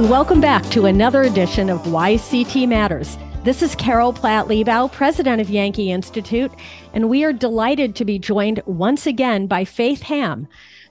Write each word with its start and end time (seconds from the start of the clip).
and 0.00 0.08
welcome 0.08 0.40
back 0.40 0.64
to 0.70 0.86
another 0.86 1.20
edition 1.24 1.68
of 1.68 1.78
YCT 1.82 2.66
Matters. 2.66 3.18
This 3.44 3.60
is 3.60 3.74
Carol 3.74 4.14
Platt 4.14 4.46
Liebau, 4.46 4.90
president 4.90 5.42
of 5.42 5.50
Yankee 5.50 5.92
Institute, 5.92 6.50
and 6.94 7.10
we 7.10 7.22
are 7.22 7.34
delighted 7.34 7.94
to 7.96 8.06
be 8.06 8.18
joined 8.18 8.62
once 8.64 9.06
again 9.06 9.46
by 9.46 9.66
Faith 9.66 10.00
Ham. 10.04 10.48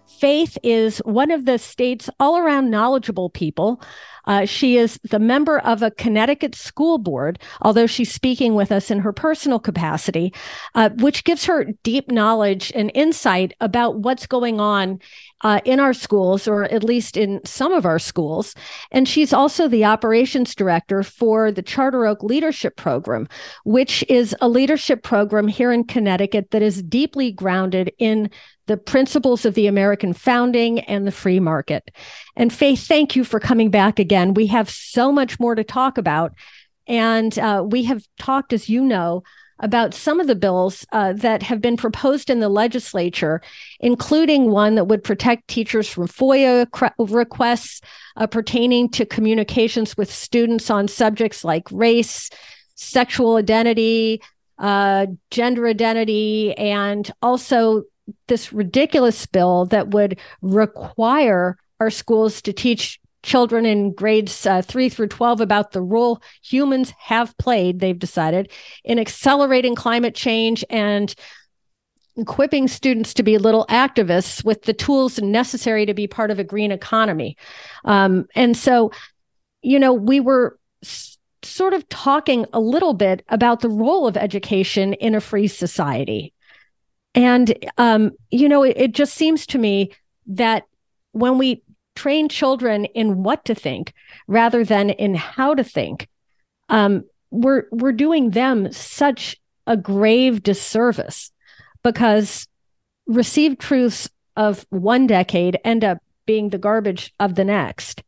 Faith 0.09 0.57
is 0.63 0.97
one 0.99 1.31
of 1.31 1.45
the 1.45 1.57
state's 1.57 2.09
all 2.19 2.37
around 2.37 2.69
knowledgeable 2.69 3.29
people 3.29 3.81
uh, 4.29 4.45
she 4.45 4.77
is 4.77 4.99
the 5.09 5.19
member 5.19 5.57
of 5.59 5.81
a 5.81 5.89
Connecticut 5.89 6.53
school 6.53 6.99
board, 6.99 7.39
although 7.61 7.87
she's 7.87 8.11
speaking 8.11 8.53
with 8.53 8.71
us 8.71 8.91
in 8.91 8.99
her 8.99 9.11
personal 9.11 9.59
capacity, 9.59 10.31
uh, 10.75 10.89
which 10.99 11.23
gives 11.23 11.45
her 11.45 11.65
deep 11.83 12.11
knowledge 12.11 12.71
and 12.75 12.91
insight 12.93 13.55
about 13.59 13.99
what's 13.99 14.27
going 14.27 14.59
on 14.59 14.99
uh, 15.41 15.61
in 15.65 15.79
our 15.79 15.93
schools, 15.93 16.47
or 16.47 16.65
at 16.65 16.83
least 16.83 17.17
in 17.17 17.41
some 17.43 17.71
of 17.71 17.87
our 17.87 17.97
schools. 17.97 18.53
And 18.91 19.07
she's 19.07 19.33
also 19.33 19.67
the 19.67 19.85
operations 19.85 20.53
director 20.53 21.01
for 21.01 21.51
the 21.51 21.63
Charter 21.63 22.05
Oak 22.05 22.21
Leadership 22.21 22.75
Program, 22.75 23.27
which 23.63 24.03
is 24.09 24.35
a 24.41 24.47
leadership 24.47 25.01
program 25.01 25.47
here 25.47 25.71
in 25.71 25.85
Connecticut 25.85 26.51
that 26.51 26.61
is 26.61 26.83
deeply 26.83 27.31
grounded 27.31 27.91
in 27.97 28.29
the 28.69 28.77
principles 28.77 29.45
of 29.45 29.55
the 29.55 29.65
American 29.65 30.13
founding 30.13 30.79
and 30.81 31.07
the 31.07 31.11
free 31.11 31.39
market. 31.39 31.89
And 32.35 32.53
Faith, 32.53 32.87
thank 32.87 33.15
you 33.15 33.23
for 33.23 33.39
coming 33.39 33.71
back 33.71 33.97
again. 33.97 34.35
We 34.35 34.45
have 34.47 34.69
so 34.69 35.11
much 35.11 35.39
more 35.39 35.55
to 35.55 35.63
talk 35.63 35.97
about. 35.97 36.33
And 36.87 37.37
uh, 37.39 37.65
we 37.67 37.83
have 37.85 38.03
talked, 38.19 38.53
as 38.53 38.69
you 38.69 38.83
know, 38.83 39.23
about 39.57 39.95
some 39.95 40.19
of 40.19 40.27
the 40.27 40.35
bills 40.35 40.85
uh, 40.91 41.13
that 41.13 41.41
have 41.41 41.61
been 41.61 41.77
proposed 41.77 42.29
in 42.29 42.41
the 42.41 42.47
legislature, 42.47 43.41
including 43.79 44.51
one 44.51 44.75
that 44.75 44.85
would 44.85 45.03
protect 45.03 45.47
teachers 45.47 45.89
from 45.89 46.07
FOIA 46.07 46.67
requests 46.99 47.81
uh, 48.17 48.27
pertaining 48.27 48.87
to 48.89 49.03
communications 49.03 49.97
with 49.97 50.13
students 50.13 50.69
on 50.69 50.87
subjects 50.87 51.43
like 51.43 51.63
race, 51.71 52.29
sexual 52.75 53.37
identity, 53.37 54.21
uh, 54.59 55.07
gender 55.31 55.67
identity, 55.67 56.53
and 56.55 57.11
also 57.23 57.83
this 58.27 58.53
ridiculous 58.53 59.25
bill 59.25 59.65
that 59.65 59.89
would 59.89 60.19
require 60.41 61.57
our 61.79 61.89
schools 61.89 62.41
to 62.41 62.53
teach 62.53 62.99
children 63.23 63.65
in 63.65 63.93
grades 63.93 64.45
uh, 64.45 64.61
3 64.61 64.87
through 64.89 65.07
12 65.07 65.41
about 65.41 65.71
the 65.71 65.81
role 65.81 66.21
humans 66.41 66.93
have 66.97 67.37
played 67.37 67.79
they've 67.79 67.99
decided 67.99 68.49
in 68.85 68.97
accelerating 68.97 69.75
climate 69.75 70.15
change 70.15 70.63
and 70.69 71.15
equipping 72.19 72.67
students 72.67 73.13
to 73.13 73.23
be 73.23 73.37
little 73.37 73.65
activists 73.69 74.43
with 74.43 74.63
the 74.63 74.73
tools 74.73 75.19
necessary 75.19 75.85
to 75.85 75.93
be 75.93 76.07
part 76.07 76.31
of 76.31 76.39
a 76.39 76.43
green 76.43 76.71
economy. 76.71 77.37
Um, 77.85 78.25
and 78.35 78.55
so 78.55 78.91
you 79.61 79.79
know 79.79 79.93
we 79.93 80.19
were 80.19 80.57
s- 80.83 81.17
sort 81.43 81.73
of 81.73 81.87
talking 81.89 82.45
a 82.53 82.59
little 82.59 82.93
bit 82.93 83.23
about 83.29 83.61
the 83.61 83.69
role 83.69 84.07
of 84.07 84.17
education 84.17 84.93
in 84.93 85.15
a 85.15 85.21
free 85.21 85.47
society 85.47 86.33
and, 87.15 87.53
um, 87.77 88.11
you 88.29 88.47
know, 88.47 88.63
it, 88.63 88.77
it 88.77 88.91
just 88.93 89.13
seems 89.13 89.45
to 89.47 89.57
me 89.57 89.91
that 90.27 90.63
when 91.11 91.37
we 91.37 91.63
train 91.95 92.29
children 92.29 92.85
in 92.85 93.23
what 93.23 93.43
to 93.45 93.55
think 93.55 93.93
rather 94.27 94.63
than 94.63 94.89
in 94.91 95.15
how 95.15 95.55
to 95.55 95.63
think, 95.63 96.07
um, 96.69 97.03
we're 97.31 97.65
we're 97.71 97.91
doing 97.91 98.31
them 98.31 98.71
such 98.71 99.37
a 99.67 99.77
grave 99.77 100.41
disservice 100.41 101.31
because 101.83 102.47
received 103.07 103.59
truths 103.59 104.09
of 104.35 104.65
one 104.69 105.07
decade 105.07 105.59
end 105.63 105.83
up 105.83 105.99
being 106.25 106.49
the 106.49 106.57
garbage 106.57 107.13
of 107.19 107.35
the 107.35 107.43
next, 107.43 108.03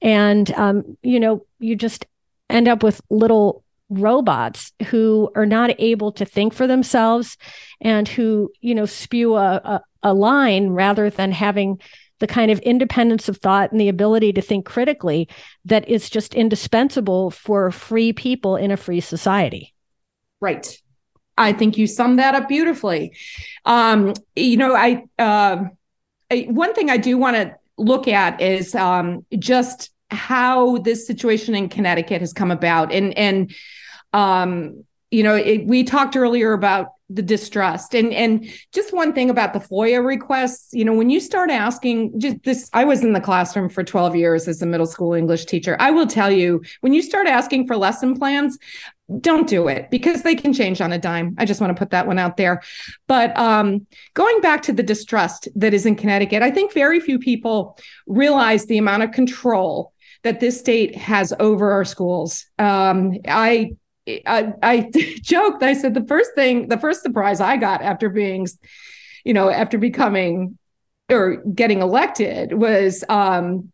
and 0.00 0.50
um, 0.52 0.96
you 1.02 1.20
know 1.20 1.44
you 1.58 1.76
just 1.76 2.06
end 2.50 2.68
up 2.68 2.82
with 2.82 3.00
little 3.10 3.63
robots 3.88 4.72
who 4.86 5.30
are 5.34 5.46
not 5.46 5.70
able 5.78 6.12
to 6.12 6.24
think 6.24 6.52
for 6.52 6.66
themselves 6.66 7.36
and 7.80 8.08
who 8.08 8.50
you 8.60 8.74
know 8.74 8.86
spew 8.86 9.36
a, 9.36 9.54
a, 9.56 9.82
a, 10.02 10.14
line 10.14 10.70
rather 10.70 11.10
than 11.10 11.32
having 11.32 11.78
the 12.18 12.26
kind 12.26 12.50
of 12.50 12.58
independence 12.60 13.28
of 13.28 13.36
thought 13.36 13.70
and 13.70 13.80
the 13.80 13.88
ability 13.88 14.32
to 14.32 14.40
think 14.40 14.64
critically 14.64 15.28
that 15.64 15.86
is 15.88 16.08
just 16.08 16.34
indispensable 16.34 17.30
for 17.30 17.70
free 17.70 18.12
people 18.12 18.56
in 18.56 18.70
a 18.70 18.76
free 18.76 19.00
society. 19.00 19.74
Right. 20.40 20.80
I 21.36 21.52
think 21.52 21.76
you 21.76 21.86
summed 21.86 22.18
that 22.20 22.34
up 22.34 22.48
beautifully. 22.48 23.16
Um, 23.64 24.14
you 24.34 24.56
know 24.56 24.74
i 24.74 25.04
uh, 25.18 25.64
one 26.30 26.74
thing 26.74 26.90
i 26.90 26.96
do 26.96 27.18
want 27.18 27.36
to 27.36 27.54
look 27.76 28.08
at 28.08 28.40
is 28.40 28.74
um, 28.74 29.24
just 29.38 29.90
how 30.14 30.78
this 30.78 31.06
situation 31.06 31.54
in 31.54 31.68
Connecticut 31.68 32.20
has 32.20 32.32
come 32.32 32.50
about. 32.50 32.92
And 32.92 33.16
and 33.16 33.54
um, 34.12 34.84
you 35.10 35.22
know, 35.22 35.34
it, 35.36 35.66
we 35.66 35.84
talked 35.84 36.16
earlier 36.16 36.52
about 36.52 36.88
the 37.10 37.22
distrust 37.22 37.94
and 37.94 38.14
and 38.14 38.48
just 38.72 38.92
one 38.92 39.12
thing 39.12 39.28
about 39.28 39.52
the 39.52 39.58
FOIA 39.58 40.04
requests, 40.04 40.72
you 40.72 40.84
know, 40.84 40.94
when 40.94 41.10
you 41.10 41.20
start 41.20 41.50
asking 41.50 42.18
just 42.18 42.42
this 42.44 42.70
I 42.72 42.84
was 42.84 43.04
in 43.04 43.12
the 43.12 43.20
classroom 43.20 43.68
for 43.68 43.84
12 43.84 44.16
years 44.16 44.48
as 44.48 44.62
a 44.62 44.66
middle 44.66 44.86
school 44.86 45.12
English 45.12 45.44
teacher. 45.44 45.76
I 45.78 45.90
will 45.90 46.06
tell 46.06 46.30
you, 46.30 46.62
when 46.80 46.94
you 46.94 47.02
start 47.02 47.26
asking 47.26 47.66
for 47.66 47.76
lesson 47.76 48.18
plans, 48.18 48.58
don't 49.20 49.46
do 49.46 49.68
it 49.68 49.90
because 49.90 50.22
they 50.22 50.34
can 50.34 50.54
change 50.54 50.80
on 50.80 50.92
a 50.92 50.98
dime. 50.98 51.34
I 51.38 51.44
just 51.44 51.60
want 51.60 51.76
to 51.76 51.78
put 51.78 51.90
that 51.90 52.06
one 52.06 52.18
out 52.18 52.38
there. 52.38 52.62
But 53.06 53.36
um, 53.36 53.86
going 54.14 54.40
back 54.40 54.62
to 54.62 54.72
the 54.72 54.82
distrust 54.82 55.48
that 55.56 55.74
is 55.74 55.84
in 55.84 55.94
Connecticut, 55.94 56.42
I 56.42 56.50
think 56.50 56.72
very 56.72 57.00
few 57.00 57.18
people 57.18 57.78
realize 58.06 58.64
the 58.64 58.78
amount 58.78 59.02
of 59.02 59.12
control 59.12 59.92
that 60.24 60.40
this 60.40 60.58
state 60.58 60.96
has 60.96 61.32
over 61.38 61.70
our 61.70 61.84
schools. 61.84 62.46
Um, 62.58 63.18
I, 63.28 63.72
I, 64.26 64.52
I 64.62 64.90
joked. 65.22 65.62
I 65.62 65.74
said 65.74 65.94
the 65.94 66.04
first 66.04 66.30
thing, 66.34 66.68
the 66.68 66.78
first 66.78 67.02
surprise 67.02 67.40
I 67.40 67.56
got 67.56 67.82
after 67.82 68.08
being, 68.08 68.48
you 69.24 69.34
know, 69.34 69.50
after 69.50 69.78
becoming 69.78 70.58
or 71.10 71.36
getting 71.36 71.80
elected 71.80 72.54
was 72.54 73.04
um, 73.08 73.70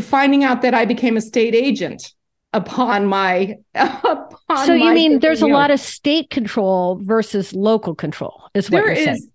finding 0.00 0.44
out 0.44 0.62
that 0.62 0.74
I 0.74 0.84
became 0.84 1.16
a 1.16 1.20
state 1.20 1.54
agent 1.54 2.14
upon 2.52 3.06
my. 3.06 3.56
Upon 3.74 4.66
so 4.66 4.74
you 4.74 4.84
my 4.84 4.94
mean 4.94 5.20
there's 5.20 5.42
a 5.42 5.46
lot 5.46 5.70
of 5.70 5.78
state 5.78 6.30
control 6.30 6.98
versus 7.00 7.52
local 7.52 7.94
control? 7.94 8.48
Is 8.54 8.68
what 8.68 8.78
there 8.78 8.86
you're 8.86 8.96
is, 8.96 9.04
saying? 9.04 9.32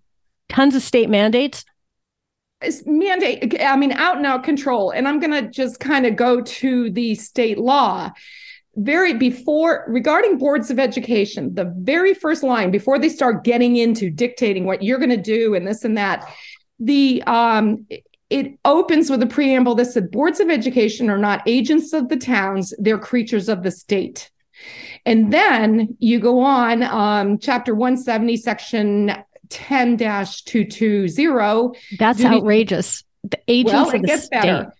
Tons 0.50 0.74
of 0.74 0.82
state 0.82 1.08
mandates 1.08 1.64
mandate 2.86 3.60
i 3.60 3.76
mean 3.76 3.92
out 3.92 4.16
and 4.16 4.26
out 4.26 4.44
control. 4.44 4.90
And 4.90 5.06
i'm 5.06 5.20
going 5.20 5.32
to 5.32 5.50
just 5.50 5.80
kind 5.80 6.06
of 6.06 6.16
go 6.16 6.40
to 6.40 6.90
the 6.90 7.14
state 7.14 7.58
law. 7.58 8.10
Very 8.78 9.14
before 9.14 9.84
regarding 9.88 10.36
boards 10.36 10.70
of 10.70 10.78
education 10.78 11.54
the 11.54 11.72
very 11.78 12.12
first 12.12 12.42
line 12.42 12.70
before 12.70 12.98
they 12.98 13.08
start 13.08 13.42
getting 13.42 13.76
into 13.76 14.10
dictating 14.10 14.66
what 14.66 14.82
you're 14.82 14.98
going 14.98 15.08
to 15.08 15.16
do 15.16 15.54
and 15.54 15.66
this 15.66 15.82
and 15.82 15.96
that 15.96 16.30
the 16.78 17.22
um 17.26 17.86
it 18.28 18.58
opens 18.64 19.08
with 19.08 19.22
a 19.22 19.26
preamble 19.26 19.74
that 19.76 19.86
said 19.86 20.10
boards 20.10 20.40
of 20.40 20.50
education 20.50 21.08
are 21.08 21.18
not 21.18 21.42
agents 21.46 21.92
of 21.92 22.08
the 22.08 22.16
towns 22.16 22.74
they're 22.78 22.98
creatures 22.98 23.48
of 23.48 23.62
the 23.62 23.70
state. 23.70 24.30
And 25.04 25.32
then 25.32 25.96
you 26.00 26.18
go 26.18 26.40
on 26.40 26.82
um, 26.82 27.38
chapter 27.38 27.74
170 27.74 28.36
section 28.38 29.12
10-220. 29.48 31.76
That's 31.98 32.18
duty- 32.18 32.36
outrageous. 32.36 33.02
The 33.24 33.38
agents 33.48 33.72
well, 33.72 33.94
of 33.94 34.02
the 34.02 34.18
state. 34.18 34.42
Better. 34.42 34.72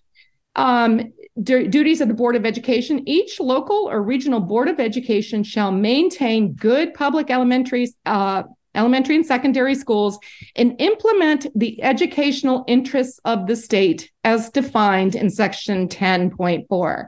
Um, 0.55 1.11
du- 1.41 1.67
duties 1.67 2.01
of 2.01 2.07
the 2.07 2.13
Board 2.13 2.35
of 2.35 2.45
Education. 2.45 3.07
Each 3.07 3.39
local 3.39 3.89
or 3.89 4.01
regional 4.01 4.39
Board 4.39 4.69
of 4.69 4.79
Education 4.79 5.43
shall 5.43 5.71
maintain 5.71 6.53
good 6.53 6.93
public 6.93 7.29
elementary, 7.29 7.93
uh, 8.05 8.43
elementary 8.75 9.15
and 9.15 9.25
secondary 9.25 9.75
schools 9.75 10.19
and 10.55 10.75
implement 10.79 11.47
the 11.55 11.81
educational 11.83 12.63
interests 12.67 13.19
of 13.25 13.47
the 13.47 13.55
state 13.55 14.11
as 14.23 14.49
defined 14.49 15.15
in 15.15 15.29
section 15.29 15.87
10.4. 15.87 17.07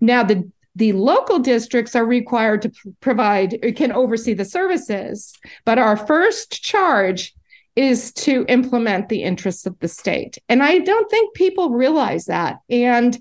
Now, 0.00 0.22
the 0.22 0.50
the 0.76 0.92
local 0.92 1.38
districts 1.38 1.96
are 1.96 2.04
required 2.04 2.62
to 2.62 2.72
provide, 3.00 3.56
can 3.76 3.92
oversee 3.92 4.34
the 4.34 4.44
services, 4.44 5.32
but 5.64 5.78
our 5.78 5.96
first 5.96 6.62
charge 6.62 7.34
is 7.76 8.12
to 8.12 8.44
implement 8.48 9.08
the 9.08 9.22
interests 9.22 9.66
of 9.66 9.78
the 9.80 9.88
state. 9.88 10.38
And 10.48 10.62
I 10.62 10.78
don't 10.78 11.10
think 11.10 11.34
people 11.34 11.70
realize 11.70 12.26
that. 12.26 12.58
And 12.68 13.16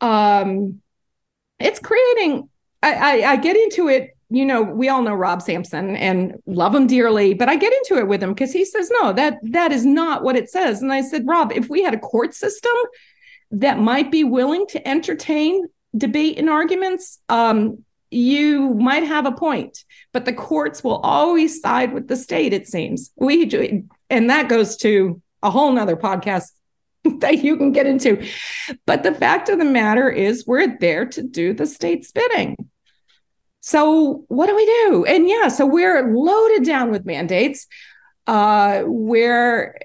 um, 0.00 0.80
it's 1.58 1.78
creating, 1.78 2.48
I, 2.82 2.94
I, 2.94 3.32
I 3.32 3.36
get 3.36 3.56
into 3.56 3.88
it 3.88 4.10
you 4.32 4.46
know, 4.46 4.62
we 4.62 4.88
all 4.88 5.02
know 5.02 5.14
Rob 5.14 5.42
Sampson 5.42 5.94
and 5.94 6.36
love 6.46 6.74
him 6.74 6.86
dearly, 6.86 7.34
but 7.34 7.50
I 7.50 7.56
get 7.56 7.74
into 7.74 7.98
it 7.98 8.08
with 8.08 8.22
him 8.22 8.32
because 8.32 8.50
he 8.50 8.64
says, 8.64 8.90
no, 9.02 9.12
that 9.12 9.38
that 9.42 9.72
is 9.72 9.84
not 9.84 10.22
what 10.22 10.36
it 10.36 10.48
says. 10.48 10.80
And 10.80 10.90
I 10.90 11.02
said, 11.02 11.26
Rob, 11.26 11.52
if 11.52 11.68
we 11.68 11.82
had 11.82 11.92
a 11.92 11.98
court 11.98 12.34
system 12.34 12.72
that 13.50 13.78
might 13.78 14.10
be 14.10 14.24
willing 14.24 14.66
to 14.68 14.88
entertain 14.88 15.66
debate 15.96 16.38
and 16.38 16.48
arguments, 16.48 17.18
um, 17.28 17.84
you 18.10 18.74
might 18.74 19.04
have 19.04 19.26
a 19.26 19.32
point, 19.32 19.84
but 20.12 20.24
the 20.24 20.32
courts 20.32 20.84
will 20.84 20.98
always 20.98 21.60
side 21.60 21.92
with 21.92 22.08
the 22.08 22.16
state, 22.16 22.52
it 22.52 22.68
seems. 22.68 23.10
We 23.16 23.46
do, 23.46 23.88
and 24.10 24.30
that 24.30 24.48
goes 24.48 24.76
to 24.78 25.20
a 25.42 25.50
whole 25.50 25.72
nother 25.72 25.96
podcast 25.96 26.50
that 27.18 27.42
you 27.42 27.56
can 27.56 27.72
get 27.72 27.86
into. 27.86 28.26
But 28.86 29.02
the 29.02 29.14
fact 29.14 29.48
of 29.48 29.58
the 29.58 29.64
matter 29.64 30.08
is, 30.10 30.46
we're 30.46 30.78
there 30.78 31.06
to 31.06 31.22
do 31.22 31.54
the 31.54 31.66
state's 31.66 32.12
bidding. 32.12 32.56
So, 33.60 34.24
what 34.28 34.48
do 34.48 34.56
we 34.56 34.66
do? 34.66 35.04
And 35.04 35.28
yeah, 35.28 35.48
so 35.48 35.64
we're 35.64 36.12
loaded 36.12 36.64
down 36.64 36.90
with 36.90 37.06
mandates 37.06 37.66
uh, 38.26 38.82
where 38.82 39.78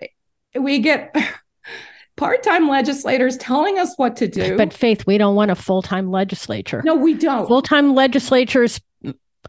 we 0.55 0.79
get 0.79 1.15
part-time 2.17 2.67
legislators 2.67 3.37
telling 3.37 3.79
us 3.79 3.93
what 3.97 4.15
to 4.17 4.27
do. 4.27 4.57
But 4.57 4.73
Faith, 4.73 5.07
we 5.07 5.17
don't 5.17 5.35
want 5.35 5.51
a 5.51 5.55
full-time 5.55 6.11
legislature. 6.11 6.81
No, 6.83 6.95
we 6.95 7.13
don't. 7.13 7.47
Full-time 7.47 7.95
legislatures 7.95 8.81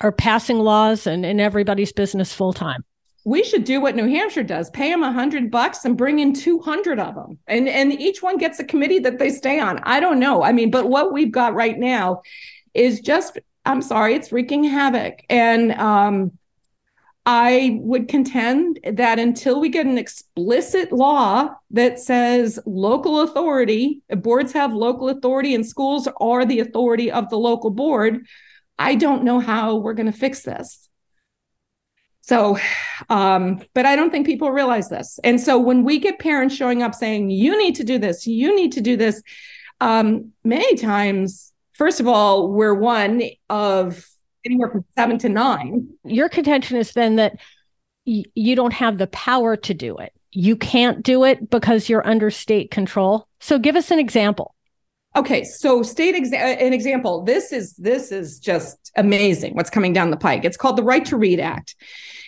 are 0.01 0.13
passing 0.13 0.59
laws 0.61 1.07
and 1.07 1.27
in 1.27 1.41
everybody's 1.41 1.93
business 1.93 2.33
full-time. 2.33 2.85
We 3.25 3.43
should 3.43 3.65
do 3.65 3.81
what 3.81 3.97
New 3.97 4.07
Hampshire 4.07 4.45
does: 4.45 4.71
pay 4.71 4.91
them 4.91 5.03
a 5.03 5.13
hundred 5.13 5.51
bucks 5.51 5.85
and 5.85 5.99
bring 5.99 6.19
in 6.19 6.33
two 6.33 6.61
hundred 6.61 6.99
of 6.99 7.15
them, 7.15 7.39
and 7.47 7.69
and 7.69 7.93
each 7.93 8.23
one 8.23 8.39
gets 8.39 8.59
a 8.59 8.65
committee 8.65 9.01
that 9.01 9.19
they 9.19 9.29
stay 9.29 9.59
on. 9.59 9.81
I 9.83 10.01
don't 10.01 10.19
know. 10.19 10.43
I 10.43 10.53
mean, 10.53 10.71
but 10.71 10.89
what 10.89 11.13
we've 11.13 11.33
got 11.33 11.53
right 11.53 11.79
now 11.79 12.23
is 12.73 13.01
just 13.01 13.39
I'm 13.67 13.83
sorry, 13.83 14.15
it's 14.15 14.33
wreaking 14.33 14.65
havoc, 14.65 15.21
and 15.29 15.73
um, 15.73 16.38
I 17.31 17.79
would 17.83 18.09
contend 18.09 18.81
that 18.91 19.19
until 19.19 19.61
we 19.61 19.69
get 19.69 19.85
an 19.85 19.99
explicit 19.99 20.93
law 20.93 21.51
that 21.73 21.99
says 21.99 22.59
local 22.65 23.21
authority, 23.21 24.01
boards 24.09 24.55
have 24.55 24.73
local 24.73 25.11
authority 25.11 25.55
and 25.55 25.67
schools 25.67 26.09
are 26.23 26.47
the 26.47 26.61
authority 26.61 27.11
of 27.11 27.29
the 27.29 27.37
local 27.37 27.69
board, 27.69 28.27
I 28.79 28.95
don't 28.95 29.25
know 29.25 29.41
how 29.41 29.77
we're 29.77 29.93
going 29.93 30.11
to 30.11 30.19
fix 30.19 30.41
this. 30.41 30.89
So, 32.23 32.57
um, 33.11 33.61
but 33.75 33.85
I 33.85 33.95
don't 33.95 34.09
think 34.11 34.25
people 34.25 34.51
realize 34.51 34.89
this. 34.89 35.21
And 35.23 35.39
so 35.39 35.59
when 35.59 35.85
we 35.85 35.99
get 35.99 36.19
parents 36.19 36.55
showing 36.55 36.83
up 36.83 36.95
saying, 36.95 37.29
you 37.29 37.59
need 37.59 37.75
to 37.75 37.85
do 37.85 37.99
this, 37.99 38.27
you 38.27 38.57
need 38.57 38.73
to 38.73 38.81
do 38.81 38.97
this, 38.97 39.23
um, 39.83 40.33
many 40.45 40.77
times, 40.77 41.53
first 41.75 42.01
of 42.01 42.09
all, 42.09 42.49
we're 42.51 42.73
one 42.73 43.21
of 43.51 44.09
anywhere 44.45 44.71
from 44.71 44.85
seven 44.95 45.19
to 45.19 45.29
nine. 45.29 45.89
Your 46.05 46.29
contention 46.29 46.77
is 46.77 46.93
then 46.93 47.17
that 47.17 47.37
y- 48.07 48.25
you 48.35 48.57
don't 48.57 48.73
have 48.73 48.99
the 48.99 49.07
power 49.09 49.57
to 49.57 49.75
do 49.75 49.97
it. 49.99 50.13
You 50.31 50.57
can't 50.57 51.03
do 51.03 51.25
it 51.25 51.51
because 51.51 51.89
you're 51.89 52.07
under 52.07 52.31
state 52.31 52.71
control. 52.71 53.27
So 53.41 53.59
give 53.59 53.77
us 53.77 53.91
an 53.91 53.99
example. 53.99 54.55
Okay, 55.17 55.43
so 55.43 55.83
state 55.83 56.15
exa- 56.15 56.35
uh, 56.35 56.65
an 56.65 56.73
example. 56.73 57.25
This 57.25 57.53
is 57.53 57.75
this 57.77 58.13
is 58.13 58.39
just 58.39 58.93
amazing. 58.97 59.55
What's 59.55 59.71
coming 59.71 59.93
down 59.93 60.11
the 60.11 60.17
pike? 60.17 60.45
It's 60.45 60.57
called 60.57 60.77
the 60.77 60.83
Right 60.83 61.05
to 61.07 61.17
Read 61.17 61.41
Act, 61.41 61.75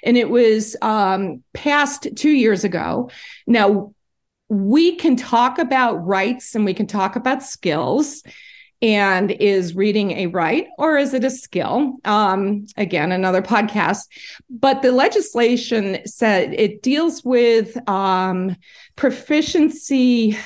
and 0.03 0.17
it 0.17 0.31
was 0.31 0.77
um, 0.81 1.43
passed 1.53 2.09
two 2.17 2.31
years 2.31 2.65
ago. 2.65 3.11
Now 3.47 3.93
we 4.49 4.97
can 4.97 5.15
talk 5.15 5.59
about 5.59 6.05
rights 6.05 6.55
and 6.56 6.65
we 6.65 6.75
can 6.75 6.87
talk 6.87 7.15
about 7.15 7.43
skills 7.43 8.25
and 8.82 9.31
is 9.32 9.75
reading 9.75 10.12
a 10.12 10.27
right 10.27 10.69
or 10.79 10.97
is 10.97 11.12
it 11.12 11.25
a 11.25 11.31
skill? 11.31 11.97
Um, 12.05 12.67
again 12.77 13.12
another 13.12 13.43
podcast. 13.43 14.06
But 14.49 14.82
the 14.82 14.93
legislation 14.93 15.99
said 16.06 16.55
it 16.55 16.82
deals 16.82 17.25
with 17.25 17.77
um, 17.88 18.56
proficiency 18.97 20.37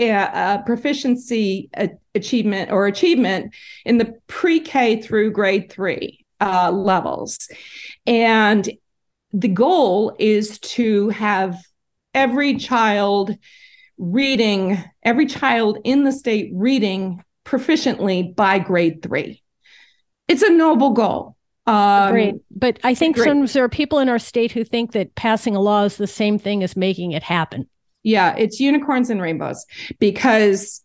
uh, 0.00 0.62
proficiency 0.62 1.70
achievement 2.14 2.70
or 2.70 2.86
achievement 2.86 3.52
in 3.84 3.98
the 3.98 4.14
pre-k 4.28 5.02
through 5.02 5.32
grade 5.32 5.72
three 5.72 6.24
uh, 6.40 6.70
levels. 6.70 7.48
And 8.06 8.68
the 9.32 9.48
goal 9.48 10.14
is 10.18 10.58
to 10.60 11.08
have 11.10 11.56
every 12.14 12.56
child 12.56 13.36
reading 13.98 14.82
every 15.02 15.26
child 15.26 15.78
in 15.82 16.04
the 16.04 16.12
state 16.12 16.50
reading 16.54 17.22
proficiently 17.48 18.34
by 18.34 18.58
grade 18.58 19.02
three. 19.02 19.42
It's 20.28 20.42
a 20.42 20.50
noble 20.50 20.90
goal. 20.90 21.36
Um, 21.66 22.12
Great. 22.12 22.34
But 22.50 22.78
I 22.84 22.94
think 22.94 23.16
some, 23.16 23.46
there 23.46 23.64
are 23.64 23.68
people 23.68 23.98
in 23.98 24.08
our 24.08 24.18
state 24.18 24.52
who 24.52 24.64
think 24.64 24.92
that 24.92 25.14
passing 25.14 25.56
a 25.56 25.60
law 25.60 25.84
is 25.84 25.96
the 25.96 26.06
same 26.06 26.38
thing 26.38 26.62
as 26.62 26.76
making 26.76 27.12
it 27.12 27.22
happen. 27.22 27.68
Yeah, 28.02 28.34
it's 28.36 28.60
unicorns 28.60 29.10
and 29.10 29.20
rainbows 29.20 29.64
because 29.98 30.82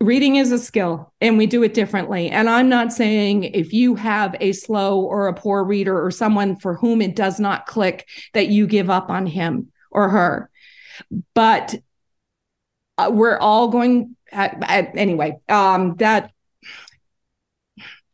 reading 0.00 0.36
is 0.36 0.50
a 0.50 0.58
skill 0.58 1.12
and 1.20 1.38
we 1.38 1.46
do 1.46 1.62
it 1.62 1.74
differently. 1.74 2.28
And 2.28 2.50
I'm 2.50 2.68
not 2.68 2.92
saying 2.92 3.44
if 3.44 3.72
you 3.72 3.94
have 3.94 4.34
a 4.40 4.52
slow 4.52 5.00
or 5.00 5.28
a 5.28 5.34
poor 5.34 5.62
reader 5.64 6.02
or 6.02 6.10
someone 6.10 6.56
for 6.56 6.74
whom 6.74 7.00
it 7.00 7.14
does 7.14 7.38
not 7.38 7.66
click 7.66 8.08
that 8.34 8.48
you 8.48 8.66
give 8.66 8.90
up 8.90 9.08
on 9.10 9.26
him 9.26 9.70
or 9.90 10.08
her. 10.08 10.50
But 11.34 11.76
uh, 12.98 13.10
we're 13.12 13.38
all 13.38 13.68
going 13.68 14.16
anyway, 14.32 15.38
um, 15.48 15.96
that 15.96 16.32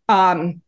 um, 0.09 0.63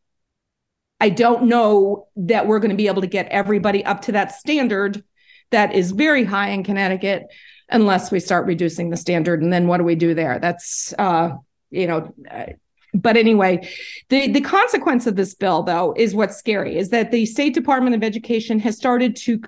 I 1.00 1.08
don't 1.08 1.44
know 1.44 2.08
that 2.16 2.46
we're 2.46 2.58
going 2.58 2.70
to 2.70 2.76
be 2.76 2.88
able 2.88 3.00
to 3.02 3.08
get 3.08 3.28
everybody 3.28 3.84
up 3.84 4.02
to 4.02 4.12
that 4.12 4.32
standard 4.32 5.02
that 5.50 5.74
is 5.74 5.92
very 5.92 6.24
high 6.24 6.50
in 6.50 6.62
Connecticut 6.62 7.24
unless 7.70 8.10
we 8.10 8.20
start 8.20 8.46
reducing 8.46 8.90
the 8.90 8.96
standard. 8.96 9.42
And 9.42 9.52
then 9.52 9.66
what 9.66 9.78
do 9.78 9.84
we 9.84 9.94
do 9.94 10.14
there? 10.14 10.38
That's, 10.38 10.92
uh, 10.98 11.30
you 11.70 11.86
know, 11.86 12.12
uh, 12.30 12.46
but 12.92 13.16
anyway, 13.16 13.68
the, 14.08 14.28
the 14.32 14.40
consequence 14.40 15.06
of 15.06 15.16
this 15.16 15.34
bill, 15.34 15.62
though, 15.62 15.94
is 15.96 16.14
what's 16.14 16.36
scary 16.36 16.76
is 16.76 16.90
that 16.90 17.12
the 17.12 17.24
State 17.24 17.54
Department 17.54 17.94
of 17.94 18.02
Education 18.02 18.58
has 18.60 18.76
started 18.76 19.16
to 19.16 19.40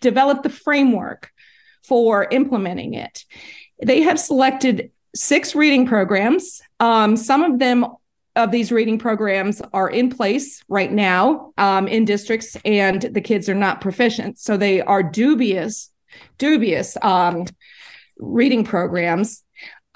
develop 0.00 0.42
the 0.42 0.50
framework 0.50 1.30
for 1.84 2.26
implementing 2.30 2.94
it. 2.94 3.24
They 3.82 4.02
have 4.02 4.18
selected 4.18 4.90
six 5.14 5.54
reading 5.54 5.86
programs. 5.86 6.60
Um, 6.80 7.16
some 7.16 7.42
of 7.42 7.58
them 7.58 7.86
of 8.36 8.52
these 8.52 8.70
reading 8.70 8.98
programs 8.98 9.60
are 9.72 9.90
in 9.90 10.10
place 10.10 10.62
right 10.68 10.92
now 10.92 11.52
um, 11.58 11.88
in 11.88 12.04
districts, 12.04 12.56
and 12.64 13.02
the 13.02 13.20
kids 13.20 13.48
are 13.48 13.54
not 13.54 13.80
proficient. 13.80 14.38
So 14.38 14.56
they 14.56 14.80
are 14.80 15.02
dubious, 15.02 15.90
dubious 16.38 16.96
um, 17.02 17.46
reading 18.16 18.62
programs. 18.62 19.42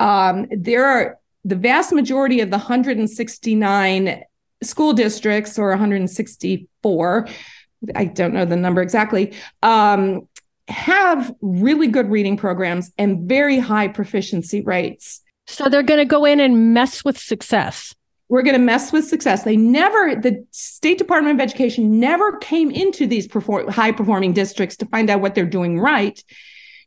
Um, 0.00 0.48
there 0.50 0.84
are 0.84 1.18
the 1.44 1.54
vast 1.54 1.92
majority 1.92 2.40
of 2.40 2.50
the 2.50 2.58
169 2.58 4.22
school 4.62 4.92
districts, 4.92 5.58
or 5.58 5.70
164. 5.70 7.28
I 7.94 8.04
don't 8.04 8.34
know 8.34 8.44
the 8.44 8.56
number 8.56 8.82
exactly, 8.82 9.34
um, 9.62 10.28
have 10.72 11.32
really 11.40 11.86
good 11.86 12.10
reading 12.10 12.36
programs 12.36 12.90
and 12.98 13.28
very 13.28 13.58
high 13.58 13.88
proficiency 13.88 14.62
rates. 14.62 15.20
So 15.46 15.68
they're 15.68 15.82
going 15.82 15.98
to 15.98 16.04
go 16.04 16.24
in 16.24 16.40
and 16.40 16.74
mess 16.74 17.04
with 17.04 17.18
success. 17.18 17.94
We're 18.28 18.42
going 18.42 18.54
to 18.54 18.58
mess 18.58 18.92
with 18.92 19.04
success. 19.04 19.42
They 19.42 19.56
never, 19.56 20.16
the 20.16 20.44
State 20.50 20.96
Department 20.96 21.38
of 21.38 21.40
Education 21.42 22.00
never 22.00 22.38
came 22.38 22.70
into 22.70 23.06
these 23.06 23.28
perform, 23.28 23.68
high 23.68 23.92
performing 23.92 24.32
districts 24.32 24.76
to 24.78 24.86
find 24.86 25.10
out 25.10 25.20
what 25.20 25.34
they're 25.34 25.44
doing 25.44 25.78
right. 25.78 26.18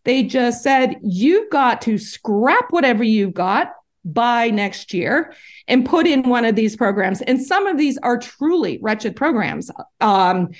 They 0.05 0.23
just 0.23 0.63
said, 0.63 0.95
you've 1.03 1.51
got 1.51 1.81
to 1.83 1.97
scrap 1.99 2.65
whatever 2.71 3.03
you've 3.03 3.33
got 3.33 3.73
by 4.05 4.49
next 4.51 4.93
year 4.93 5.33
and 5.67 5.85
put 5.85 6.05
in 6.05 6.29
one 6.29 6.45
of 6.45 6.55
these 6.55 6.75
programs. 6.75 7.21
And 7.21 7.41
some 7.41 7.65
of 7.65 7.77
these 7.77 7.97
are 7.97 8.17
truly 8.17 8.77
wretched 8.81 9.15
programs. 9.15 9.71
Um, 9.99 10.51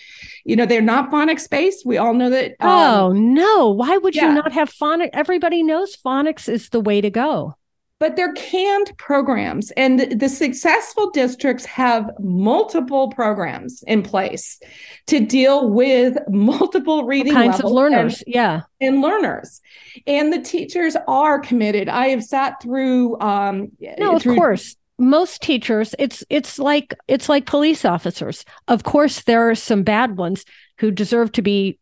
you 0.44 0.56
know, 0.56 0.66
they're 0.66 0.82
not 0.82 1.12
phonics 1.12 1.50
based. 1.50 1.86
We 1.86 1.98
all 1.98 2.14
know 2.14 2.32
that. 2.32 2.56
Um, 2.60 2.70
oh, 2.70 3.12
no. 3.14 3.70
Why 3.70 3.98
would 3.98 4.16
yeah. 4.16 4.30
you 4.30 4.34
not 4.34 4.52
have 4.52 4.74
phonics? 4.74 5.12
Everybody 5.14 5.64
knows 5.64 5.96
phonics 5.96 6.50
is 6.50 6.70
the 6.70 6.82
way 6.82 7.02
to 7.02 7.10
go 7.10 7.56
but 8.00 8.16
they're 8.16 8.34
canned 8.34 8.92
programs 8.98 9.72
and 9.72 10.00
the 10.20 10.28
successful 10.28 11.12
districts 11.12 11.64
have 11.66 12.10
multiple 12.20 13.10
programs 13.10 13.84
in 13.88 14.04
place 14.04 14.60
to 15.08 15.26
deal 15.26 15.70
with 15.70 16.18
multiple 16.30 17.06
reading 17.06 17.36
All 17.36 17.42
kinds 17.42 17.60
of 17.62 17.72
learners 17.72 18.22
and, 18.24 18.36
yeah. 18.36 18.62
and 18.82 19.02
learners. 19.02 19.62
And 20.06 20.34
the 20.34 20.42
teachers 20.42 20.98
are 21.08 21.40
committed. 21.40 21.88
I 21.88 22.10
have 22.10 22.24
sat 22.24 22.62
through 22.62 23.20
um 23.22 23.72
no 23.98 24.16
of 24.16 24.24
course. 24.24 24.76
Most 24.98 25.42
teachers 25.42 25.96
it's 25.98 26.24
it's 26.30 26.60
like 26.60 26.94
it's 27.08 27.30
like 27.30 27.46
police 27.46 27.86
officers. 27.86 28.44
Of 28.68 28.84
course 28.84 29.22
there 29.22 29.50
are 29.50 29.56
some 29.56 29.84
bad 29.84 30.18
ones 30.18 30.44
who 30.80 30.92
deserve 30.92 31.32
to 31.34 31.42
be 31.42 31.80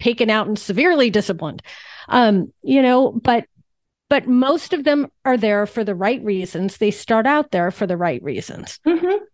taken 0.00 0.30
out 0.30 0.48
and 0.48 0.58
severely 0.58 1.10
disciplined. 1.10 1.62
Um 2.08 2.52
you 2.62 2.82
know 2.82 3.12
but 3.12 3.44
but 4.08 4.26
most 4.26 4.72
of 4.72 4.84
them 4.84 5.08
are 5.24 5.36
there 5.36 5.66
for 5.66 5.84
the 5.84 5.94
right 5.94 6.22
reasons. 6.24 6.78
They 6.78 6.90
start 6.90 7.26
out 7.26 7.50
there 7.50 7.70
for 7.70 7.86
the 7.86 7.96
right 7.96 8.22
reasons. 8.22 8.80
Mm-hmm. 8.86 9.24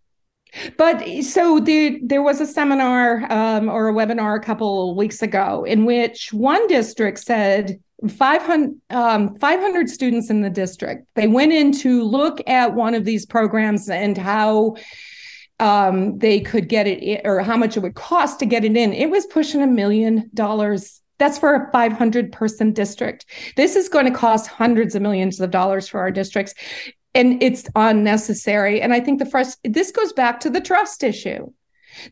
But 0.79 1.05
so 1.23 1.59
the, 1.59 2.01
there 2.03 2.23
was 2.23 2.41
a 2.41 2.47
seminar 2.47 3.31
um, 3.33 3.69
or 3.69 3.89
a 3.89 3.93
webinar 3.93 4.37
a 4.37 4.41
couple 4.41 4.95
weeks 4.95 5.23
ago 5.23 5.65
in 5.65 5.85
which 5.85 6.33
one 6.33 6.67
district 6.69 7.19
said 7.19 7.81
500, 8.09 8.71
um, 8.91 9.35
500 9.37 9.89
students 9.89 10.31
in 10.31 10.43
the 10.43 10.51
district. 10.51 11.07
They 11.15 11.27
went 11.27 11.53
in 11.53 11.73
to 11.79 12.03
look 12.05 12.41
at 12.47 12.75
one 12.75 12.95
of 12.95 13.05
these 13.05 13.27
programs 13.27 13.89
and 13.89 14.17
how 14.17 14.77
um, 15.61 16.19
they 16.19 16.41
could 16.41 16.69
get 16.69 16.87
it 16.87 17.23
or 17.25 17.41
how 17.41 17.57
much 17.57 17.77
it 17.77 17.81
would 17.81 17.95
cost 17.95 18.39
to 18.41 18.47
get 18.47 18.65
it 18.65 18.77
in. 18.77 18.93
It 18.93 19.11
was 19.11 19.27
pushing 19.27 19.63
a 19.63 19.67
million 19.67 20.31
dollars 20.35 21.01
That's 21.19 21.39
for 21.39 21.55
a 21.55 21.71
500 21.71 22.33
person 22.33 22.73
district. 22.73 23.27
This 23.57 23.77
is 23.77 23.89
going 23.89 24.07
to 24.07 24.11
cost 24.11 24.47
hundreds 24.47 24.95
of 24.95 25.03
millions 25.03 25.41
of 25.41 25.51
dollars 25.51 25.89
for 25.89 26.01
our 26.01 26.11
districts. 26.11 26.55
And 27.15 27.43
it's 27.43 27.65
unnecessary. 27.77 28.83
And 28.83 28.93
I 28.93 29.01
think 29.01 29.21
the 29.21 29.27
first, 29.27 29.59
this 29.63 29.93
goes 29.93 30.13
back 30.13 30.41
to 30.41 30.51
the 30.51 30.61
trust 30.61 31.05
issue. 31.05 31.53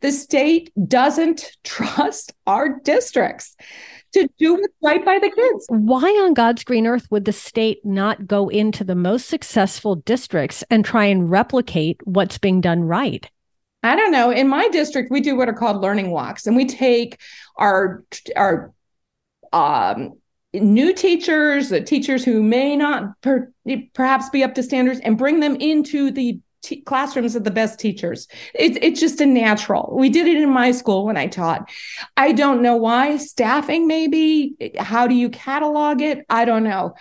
The 0.00 0.12
state 0.12 0.72
doesn't 0.86 1.56
trust 1.64 2.32
our 2.46 2.80
districts 2.80 3.56
to 4.12 4.28
do 4.38 4.54
what's 4.54 4.74
right 4.82 5.04
by 5.04 5.18
the 5.18 5.30
kids. 5.30 5.66
Why 5.68 6.08
on 6.22 6.34
God's 6.34 6.64
green 6.64 6.86
earth 6.86 7.06
would 7.10 7.24
the 7.24 7.32
state 7.32 7.84
not 7.84 8.26
go 8.26 8.48
into 8.48 8.84
the 8.84 8.94
most 8.94 9.26
successful 9.28 9.96
districts 9.96 10.62
and 10.70 10.84
try 10.84 11.06
and 11.06 11.30
replicate 11.30 11.98
what's 12.04 12.38
being 12.38 12.60
done 12.60 12.82
right? 12.82 13.28
I 13.82 13.96
don't 13.96 14.12
know. 14.12 14.30
In 14.30 14.48
my 14.48 14.68
district, 14.68 15.10
we 15.10 15.20
do 15.20 15.36
what 15.36 15.48
are 15.48 15.54
called 15.54 15.80
learning 15.80 16.10
walks, 16.10 16.46
and 16.46 16.54
we 16.54 16.66
take 16.66 17.20
our 17.56 18.04
our 18.36 18.72
um, 19.52 20.14
new 20.54 20.92
teachers, 20.92 21.70
the 21.70 21.80
teachers 21.80 22.24
who 22.24 22.42
may 22.42 22.76
not 22.76 23.20
per, 23.20 23.52
perhaps 23.94 24.28
be 24.30 24.44
up 24.44 24.54
to 24.54 24.62
standards, 24.62 25.00
and 25.00 25.18
bring 25.18 25.40
them 25.40 25.56
into 25.56 26.10
the 26.10 26.40
t- 26.62 26.80
classrooms 26.82 27.36
of 27.36 27.44
the 27.44 27.50
best 27.50 27.78
teachers. 27.78 28.28
It's 28.54 28.78
it's 28.80 29.00
just 29.00 29.20
a 29.20 29.26
natural. 29.26 29.94
We 29.96 30.10
did 30.10 30.26
it 30.26 30.36
in 30.36 30.50
my 30.50 30.72
school 30.72 31.06
when 31.06 31.16
I 31.16 31.26
taught. 31.26 31.70
I 32.16 32.32
don't 32.32 32.62
know 32.62 32.76
why. 32.76 33.16
Staffing, 33.16 33.86
maybe. 33.86 34.72
How 34.78 35.06
do 35.06 35.14
you 35.14 35.28
catalog 35.28 36.00
it? 36.02 36.24
I 36.28 36.44
don't 36.44 36.64
know. 36.64 36.94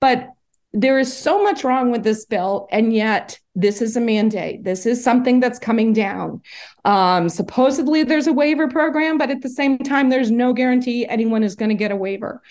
But 0.00 0.28
there 0.76 0.98
is 0.98 1.10
so 1.10 1.42
much 1.42 1.64
wrong 1.64 1.90
with 1.90 2.04
this 2.04 2.26
bill, 2.26 2.68
and 2.70 2.92
yet 2.92 3.40
this 3.54 3.80
is 3.80 3.96
a 3.96 4.00
mandate. 4.00 4.62
This 4.62 4.84
is 4.84 5.02
something 5.02 5.40
that's 5.40 5.58
coming 5.58 5.94
down. 5.94 6.42
Um, 6.84 7.30
supposedly, 7.30 8.02
there's 8.02 8.26
a 8.26 8.32
waiver 8.32 8.68
program, 8.68 9.16
but 9.16 9.30
at 9.30 9.40
the 9.40 9.48
same 9.48 9.78
time, 9.78 10.10
there's 10.10 10.30
no 10.30 10.52
guarantee 10.52 11.06
anyone 11.06 11.42
is 11.42 11.54
going 11.54 11.70
to 11.70 11.74
get 11.74 11.92
a 11.92 11.96
waiver. 11.96 12.42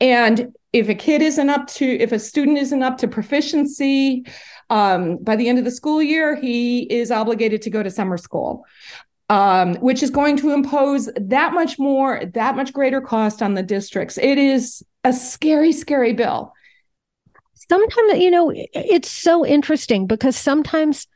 And 0.00 0.56
if 0.72 0.88
a 0.88 0.94
kid 0.94 1.20
isn't 1.20 1.50
up 1.50 1.66
to, 1.74 1.84
if 1.84 2.12
a 2.12 2.18
student 2.18 2.56
isn't 2.56 2.82
up 2.82 2.96
to 2.98 3.08
proficiency, 3.08 4.24
um, 4.70 5.18
by 5.18 5.36
the 5.36 5.46
end 5.46 5.58
of 5.58 5.66
the 5.66 5.70
school 5.70 6.02
year, 6.02 6.34
he 6.34 6.84
is 6.84 7.10
obligated 7.10 7.60
to 7.62 7.70
go 7.70 7.82
to 7.82 7.90
summer 7.90 8.16
school. 8.16 8.64
Um, 9.28 9.74
which 9.76 10.04
is 10.04 10.10
going 10.10 10.36
to 10.36 10.52
impose 10.52 11.10
that 11.16 11.52
much 11.52 11.80
more, 11.80 12.22
that 12.34 12.54
much 12.54 12.72
greater 12.72 13.00
cost 13.00 13.42
on 13.42 13.54
the 13.54 13.62
districts. 13.62 14.18
It 14.18 14.38
is 14.38 14.84
a 15.02 15.12
scary, 15.12 15.72
scary 15.72 16.12
bill. 16.12 16.52
Sometimes, 17.68 18.18
you 18.18 18.30
know, 18.30 18.52
it's 18.54 19.10
so 19.10 19.44
interesting 19.44 20.06
because 20.06 20.36
sometimes 20.36 21.06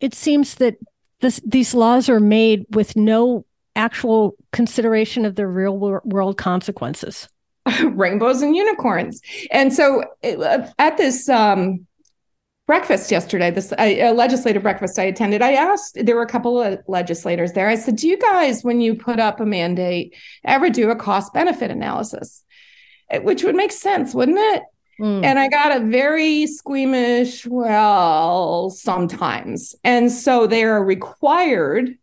it 0.00 0.14
seems 0.14 0.56
that 0.56 0.76
this, 1.20 1.40
these 1.46 1.74
laws 1.74 2.08
are 2.08 2.20
made 2.20 2.64
with 2.70 2.96
no 2.96 3.44
actual 3.76 4.34
consideration 4.52 5.24
of 5.24 5.36
the 5.36 5.46
real 5.46 5.78
world 5.78 6.36
consequences. 6.36 7.28
Rainbows 7.82 8.42
and 8.42 8.56
unicorns. 8.56 9.20
And 9.50 9.72
so 9.72 10.02
at 10.22 10.96
this 10.96 11.28
um, 11.28 11.86
breakfast 12.66 13.10
yesterday, 13.10 13.50
this 13.50 13.72
a 13.78 14.12
legislative 14.12 14.62
breakfast 14.62 14.98
I 14.98 15.04
attended, 15.04 15.42
I 15.42 15.52
asked, 15.52 15.98
there 16.00 16.16
were 16.16 16.22
a 16.22 16.28
couple 16.28 16.60
of 16.60 16.80
legislators 16.88 17.52
there. 17.52 17.68
I 17.68 17.76
said, 17.76 17.96
Do 17.96 18.08
you 18.08 18.18
guys, 18.18 18.64
when 18.64 18.80
you 18.80 18.94
put 18.94 19.20
up 19.20 19.40
a 19.40 19.46
mandate, 19.46 20.16
ever 20.44 20.70
do 20.70 20.90
a 20.90 20.96
cost 20.96 21.32
benefit 21.32 21.70
analysis? 21.70 22.42
Which 23.22 23.42
would 23.44 23.56
make 23.56 23.72
sense, 23.72 24.14
wouldn't 24.14 24.38
it? 24.38 24.62
Mm. 25.00 25.24
And 25.24 25.38
I 25.38 25.48
got 25.48 25.76
a 25.76 25.84
very 25.86 26.46
squeamish, 26.46 27.46
well, 27.46 28.70
sometimes. 28.70 29.74
And 29.82 30.12
so 30.12 30.46
they 30.46 30.64
are 30.64 30.84
required, 30.84 31.96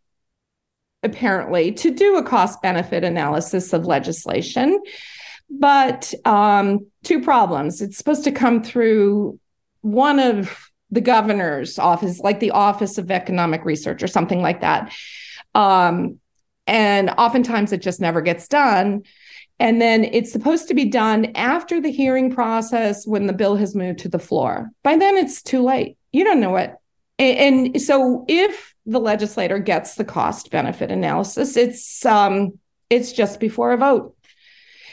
apparently, 1.02 1.72
to 1.72 1.90
do 1.90 2.16
a 2.16 2.22
cost 2.22 2.60
benefit 2.60 3.04
analysis 3.04 3.72
of 3.72 3.86
legislation. 3.86 4.80
But 5.48 6.12
um, 6.24 6.86
two 7.04 7.22
problems. 7.22 7.80
It's 7.80 7.96
supposed 7.96 8.24
to 8.24 8.32
come 8.32 8.62
through 8.62 9.38
one 9.80 10.18
of 10.18 10.70
the 10.90 11.00
governor's 11.00 11.78
office, 11.78 12.20
like 12.20 12.40
the 12.40 12.50
Office 12.50 12.98
of 12.98 13.10
Economic 13.10 13.64
Research 13.64 14.02
or 14.02 14.08
something 14.08 14.42
like 14.42 14.60
that. 14.62 14.92
Um, 15.54 16.18
and 16.66 17.10
oftentimes 17.10 17.72
it 17.72 17.80
just 17.80 18.00
never 18.00 18.20
gets 18.20 18.48
done. 18.48 19.04
And 19.60 19.82
then 19.82 20.04
it's 20.04 20.30
supposed 20.30 20.68
to 20.68 20.74
be 20.74 20.84
done 20.84 21.32
after 21.34 21.80
the 21.80 21.90
hearing 21.90 22.32
process 22.32 23.06
when 23.06 23.26
the 23.26 23.32
bill 23.32 23.56
has 23.56 23.74
moved 23.74 23.98
to 24.00 24.08
the 24.08 24.18
floor. 24.18 24.70
By 24.84 24.96
then, 24.96 25.16
it's 25.16 25.42
too 25.42 25.62
late. 25.62 25.96
You 26.12 26.24
don't 26.24 26.40
know 26.40 26.56
it. 26.56 26.74
And, 27.18 27.74
and 27.74 27.82
so 27.82 28.24
if 28.28 28.74
the 28.86 29.00
legislator 29.00 29.58
gets 29.58 29.96
the 29.96 30.04
cost 30.04 30.50
benefit 30.50 30.90
analysis, 30.90 31.56
it's 31.56 32.06
um, 32.06 32.58
it's 32.88 33.12
just 33.12 33.40
before 33.40 33.72
a 33.72 33.76
vote. 33.76 34.14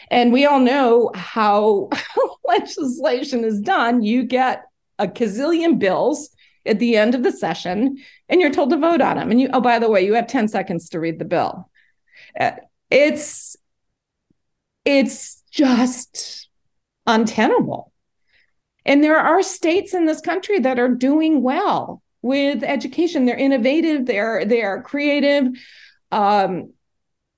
And 0.10 0.34
we 0.34 0.46
all 0.46 0.60
know 0.60 1.12
how 1.14 1.90
legislation 2.46 3.44
is 3.44 3.62
done. 3.62 4.02
You 4.02 4.24
get 4.24 4.64
a 4.98 5.08
gazillion 5.08 5.78
bills 5.80 6.30
at 6.66 6.80
the 6.80 6.98
end 6.98 7.16
of 7.16 7.24
the 7.24 7.32
session 7.32 7.98
and 8.28 8.42
you're 8.42 8.52
told 8.52 8.70
to 8.72 8.78
vote 8.78 9.02
on 9.02 9.18
them 9.18 9.30
and 9.30 9.40
you 9.40 9.50
oh 9.54 9.62
by 9.62 9.78
the 9.78 9.90
way 9.90 10.04
you 10.04 10.14
have 10.14 10.28
10 10.28 10.48
seconds 10.48 10.90
to 10.90 11.00
read 11.00 11.20
the 11.20 11.26
bill 11.26 11.70
uh, 12.40 12.52
it's 12.90 13.56
it's 14.86 15.44
just 15.52 16.48
untenable. 17.06 17.92
And 18.86 19.04
there 19.04 19.20
are 19.20 19.42
states 19.42 19.94
in 19.94 20.06
this 20.06 20.22
country 20.22 20.60
that 20.60 20.80
are 20.80 20.90
doing 20.90 21.42
well 21.42 22.02
with 22.22 22.64
education. 22.64 23.26
They're 23.26 23.38
innovative. 23.38 24.06
They're 24.06 24.46
they're 24.46 24.82
creative. 24.84 25.48
Um, 26.12 26.72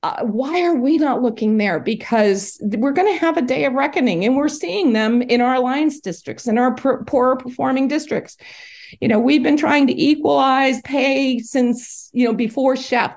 uh, 0.04 0.24
why 0.24 0.64
are 0.64 0.76
we 0.76 0.98
not 0.98 1.22
looking 1.22 1.58
there? 1.58 1.80
Because 1.80 2.60
we're 2.62 2.92
going 2.92 3.12
to 3.12 3.20
have 3.20 3.36
a 3.36 3.42
day 3.42 3.66
of 3.66 3.74
reckoning, 3.74 4.26
and 4.26 4.36
we're 4.36 4.48
seeing 4.48 4.94
them 4.94 5.22
in 5.22 5.42
our 5.42 5.56
alliance 5.56 6.00
districts, 6.00 6.48
in 6.48 6.58
our 6.58 6.76
pr- 6.76 7.04
poorer 7.06 7.36
performing 7.36 7.88
districts. 7.88 8.38
You 9.02 9.08
know, 9.08 9.20
we've 9.20 9.44
been 9.44 9.58
trying 9.58 9.88
to 9.88 10.02
equalize 10.02 10.82
pay 10.82 11.40
since 11.40 12.10
you 12.14 12.26
know 12.26 12.34
before 12.34 12.76
Sheff, 12.76 13.16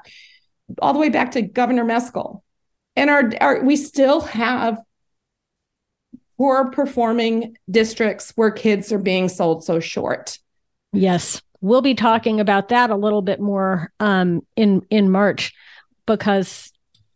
all 0.81 0.93
the 0.93 0.99
way 0.99 1.11
back 1.11 1.33
to 1.33 1.43
Governor 1.43 1.85
Meskill, 1.85 2.43
and 2.97 3.11
our, 3.11 3.31
our 3.41 3.63
we 3.65 3.77
still 3.77 4.21
have 4.21 4.79
poor 6.37 6.71
performing 6.71 7.57
districts 7.71 8.33
where 8.35 8.51
kids 8.51 8.93
are 8.93 8.99
being 8.99 9.29
sold 9.29 9.65
so 9.65 9.81
short. 9.81 10.39
Yes, 10.93 11.43
we'll 11.61 11.83
be 11.83 11.95
talking 11.95 12.41
about 12.41 12.69
that 12.69 12.91
a 12.91 12.97
little 12.97 13.23
bit 13.23 13.41
more 13.41 13.93
um, 14.01 14.41
in 14.57 14.83
in 14.91 15.11
March 15.11 15.53
because 16.07 16.73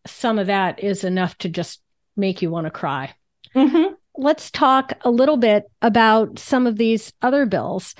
some 0.07 0.39
of 0.39 0.49
that 0.49 0.83
is 0.83 1.05
enough 1.05 1.37
to 1.39 1.49
just 1.49 1.81
make 2.17 2.43
you 2.43 2.51
want 2.51 2.67
to 2.67 2.71
cry. 2.71 3.15
Mm-hmm. 3.55 3.95
Let's 4.17 4.51
talk 4.51 4.93
a 5.01 5.11
little 5.11 5.37
bit 5.37 5.65
about 5.83 6.39
some 6.39 6.67
of 6.67 6.77
these 6.77 7.13
other 7.23 7.47
bills 7.47 7.95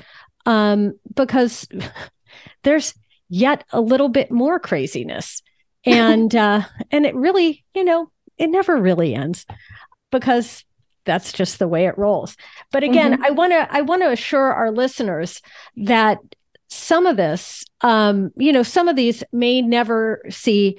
um, 0.47 0.99
because 1.15 1.67
there's 2.63 2.95
yet 3.29 3.65
a 3.73 3.81
little 3.81 4.09
bit 4.09 4.31
more 4.31 4.59
craziness. 4.59 5.43
And 5.87 6.35
uh, 6.35 6.63
and 6.91 7.05
it 7.07 7.15
really, 7.15 7.65
you 7.75 7.85
know, 7.85 8.11
it 8.39 8.49
never 8.49 8.77
really 8.77 9.15
ends 9.15 9.47
because 10.11 10.65
that's 11.05 11.33
just 11.33 11.59
the 11.59 11.69
way 11.69 11.87
it 11.87 11.99
rolls. 11.99 12.37
But 12.73 12.83
again, 12.85 13.13
mm-hmm. 13.13 13.25
I 13.25 13.31
want 13.31 13.53
to 13.53 13.69
I 13.71 13.83
want 13.83 14.03
to 14.03 14.11
assure 14.11 14.53
our 14.53 14.71
listeners 14.71 15.43
that 15.77 16.19
some 16.69 17.07
of 17.07 17.17
this, 17.17 17.65
um, 17.83 18.33
you 18.37 18.53
know, 18.53 18.63
some 18.63 18.89
of 18.89 18.97
these 18.97 19.23
may 19.33 19.63
never 19.63 20.23
see 20.31 20.79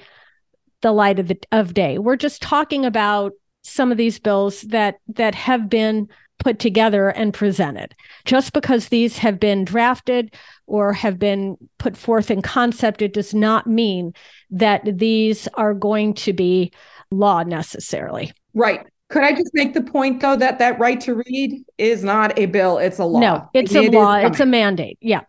the 0.81 0.91
light 0.91 1.19
of 1.19 1.27
the 1.27 1.37
of 1.51 1.73
day. 1.73 1.97
We're 1.97 2.15
just 2.15 2.41
talking 2.41 2.85
about 2.85 3.33
some 3.63 3.91
of 3.91 3.97
these 3.97 4.19
bills 4.19 4.61
that 4.61 4.95
that 5.09 5.35
have 5.35 5.69
been 5.69 6.09
put 6.39 6.59
together 6.59 7.09
and 7.09 7.33
presented. 7.33 7.95
Just 8.25 8.53
because 8.53 8.89
these 8.89 9.17
have 9.17 9.39
been 9.39 9.65
drafted 9.65 10.33
or 10.67 10.93
have 10.93 11.17
been 11.17 11.57
put 11.77 11.97
forth 11.97 12.29
in 12.29 12.41
concept, 12.41 13.01
it 13.01 13.13
does 13.13 13.33
not 13.33 13.67
mean 13.67 14.13
that 14.51 14.81
these 14.97 15.47
are 15.55 15.73
going 15.73 16.13
to 16.13 16.33
be 16.33 16.71
law 17.11 17.43
necessarily. 17.43 18.31
Right. 18.53 18.85
Could 19.09 19.23
I 19.23 19.33
just 19.33 19.51
make 19.53 19.73
the 19.73 19.83
point 19.83 20.21
though 20.21 20.35
that 20.35 20.59
that 20.59 20.79
right 20.79 20.99
to 21.01 21.15
read 21.15 21.63
is 21.77 22.03
not 22.03 22.37
a 22.39 22.47
bill, 22.47 22.79
it's 22.79 22.97
a 22.97 23.05
law. 23.05 23.19
No, 23.19 23.49
it's 23.53 23.73
it 23.75 23.93
a 23.93 23.97
law, 23.97 24.15
it's 24.15 24.39
a 24.39 24.45
mandate. 24.45 24.97
Yeah. 24.99 25.21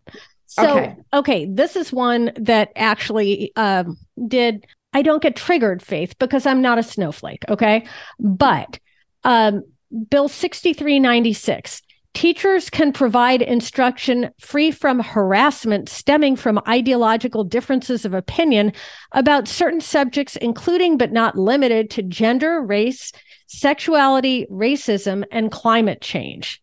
So, 0.46 0.78
okay. 0.78 0.96
okay, 1.12 1.46
this 1.46 1.76
is 1.76 1.92
one 1.92 2.32
that 2.36 2.72
actually 2.76 3.52
um, 3.56 3.98
did. 4.26 4.66
I 4.94 5.02
don't 5.02 5.22
get 5.22 5.36
triggered, 5.36 5.82
Faith, 5.82 6.18
because 6.18 6.46
I'm 6.46 6.62
not 6.62 6.78
a 6.78 6.82
snowflake. 6.82 7.44
Okay. 7.50 7.86
But 8.18 8.78
um, 9.24 9.62
Bill 10.10 10.28
6396 10.28 11.82
teachers 12.16 12.70
can 12.70 12.94
provide 12.94 13.42
instruction 13.42 14.30
free 14.40 14.70
from 14.70 15.00
harassment 15.00 15.86
stemming 15.86 16.34
from 16.34 16.58
ideological 16.66 17.44
differences 17.44 18.06
of 18.06 18.14
opinion 18.14 18.72
about 19.12 19.46
certain 19.46 19.82
subjects, 19.82 20.34
including 20.36 20.96
but 20.96 21.12
not 21.12 21.36
limited 21.36 21.90
to 21.90 22.02
gender, 22.02 22.62
race, 22.62 23.12
sexuality, 23.48 24.46
racism, 24.50 25.24
and 25.30 25.52
climate 25.52 26.00
change. 26.00 26.62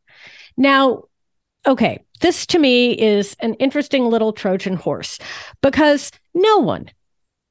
Now, 0.57 1.03
okay, 1.67 2.03
this 2.19 2.47
to 2.47 2.57
me 2.57 2.93
is 2.93 3.35
an 3.39 3.53
interesting 3.55 4.05
little 4.05 4.33
Trojan 4.33 4.75
horse 4.75 5.19
because 5.61 6.11
no 6.33 6.57
one, 6.57 6.89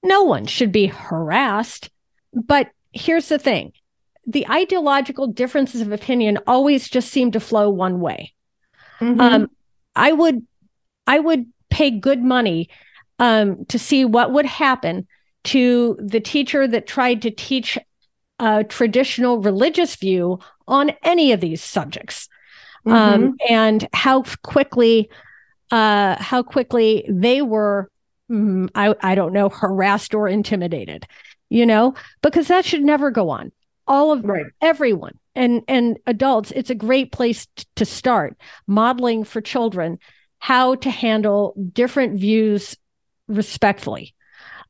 no 0.03 0.25
one 0.25 0.47
should 0.47 0.73
be 0.73 0.87
harassed. 0.87 1.89
But 2.33 2.71
here's 2.93 3.29
the 3.29 3.39
thing 3.39 3.75
the 4.27 4.49
ideological 4.49 5.27
differences 5.27 5.81
of 5.81 5.93
opinion 5.93 6.39
always 6.47 6.89
just 6.89 7.11
seem 7.11 7.33
to 7.33 7.41
flow 7.41 7.69
one 7.69 8.01
way. 8.01 8.33
Mm-hmm. 9.01 9.21
Um, 9.21 9.51
I 9.97 10.13
would, 10.13 10.47
I 11.07 11.19
would 11.19 11.47
pay 11.71 11.91
good 11.91 12.23
money 12.23 12.69
um, 13.19 13.65
to 13.67 13.79
see 13.79 14.05
what 14.05 14.33
would 14.33 14.47
happen 14.47 15.07
to 15.45 15.97
the 16.01 16.21
teacher 16.21 16.69
that 16.69 16.87
tried 16.87 17.23
to 17.23 17.31
teach 17.31 17.77
a 18.39 18.65
traditional 18.65 19.39
religious 19.39 19.97
view 19.97 20.39
on 20.69 20.93
any 21.03 21.33
of 21.33 21.41
these 21.41 21.63
subjects, 21.63 22.29
um, 22.87 22.93
mm-hmm. 22.93 23.25
um, 23.25 23.37
and 23.49 23.89
how 23.93 24.23
quickly, 24.43 25.11
uh, 25.71 26.17
how 26.23 26.43
quickly 26.43 27.05
they 27.09 27.43
were, 27.43 27.91
mm, 28.31 28.69
I, 28.75 28.95
I 29.01 29.15
don't 29.15 29.33
know, 29.33 29.49
harassed 29.49 30.15
or 30.15 30.29
intimidated. 30.29 31.07
You 31.49 31.67
know, 31.67 31.95
because 32.23 32.49
that 32.49 32.65
should 32.65 32.83
never 32.83 33.11
go 33.11 33.29
on 33.29 33.53
all 33.93 34.11
of 34.11 34.25
right. 34.25 34.47
everyone 34.63 35.19
and 35.35 35.63
and 35.69 35.99
adults 36.07 36.51
it's 36.53 36.71
a 36.71 36.75
great 36.75 37.13
place 37.13 37.47
t- 37.55 37.65
to 37.77 37.85
start 37.85 38.35
modeling 38.67 39.23
for 39.23 39.43
children 39.43 39.99
how 40.39 40.75
to 40.75 40.91
handle 40.91 41.55
different 41.73 42.19
views 42.19 42.75
respectfully 43.29 44.15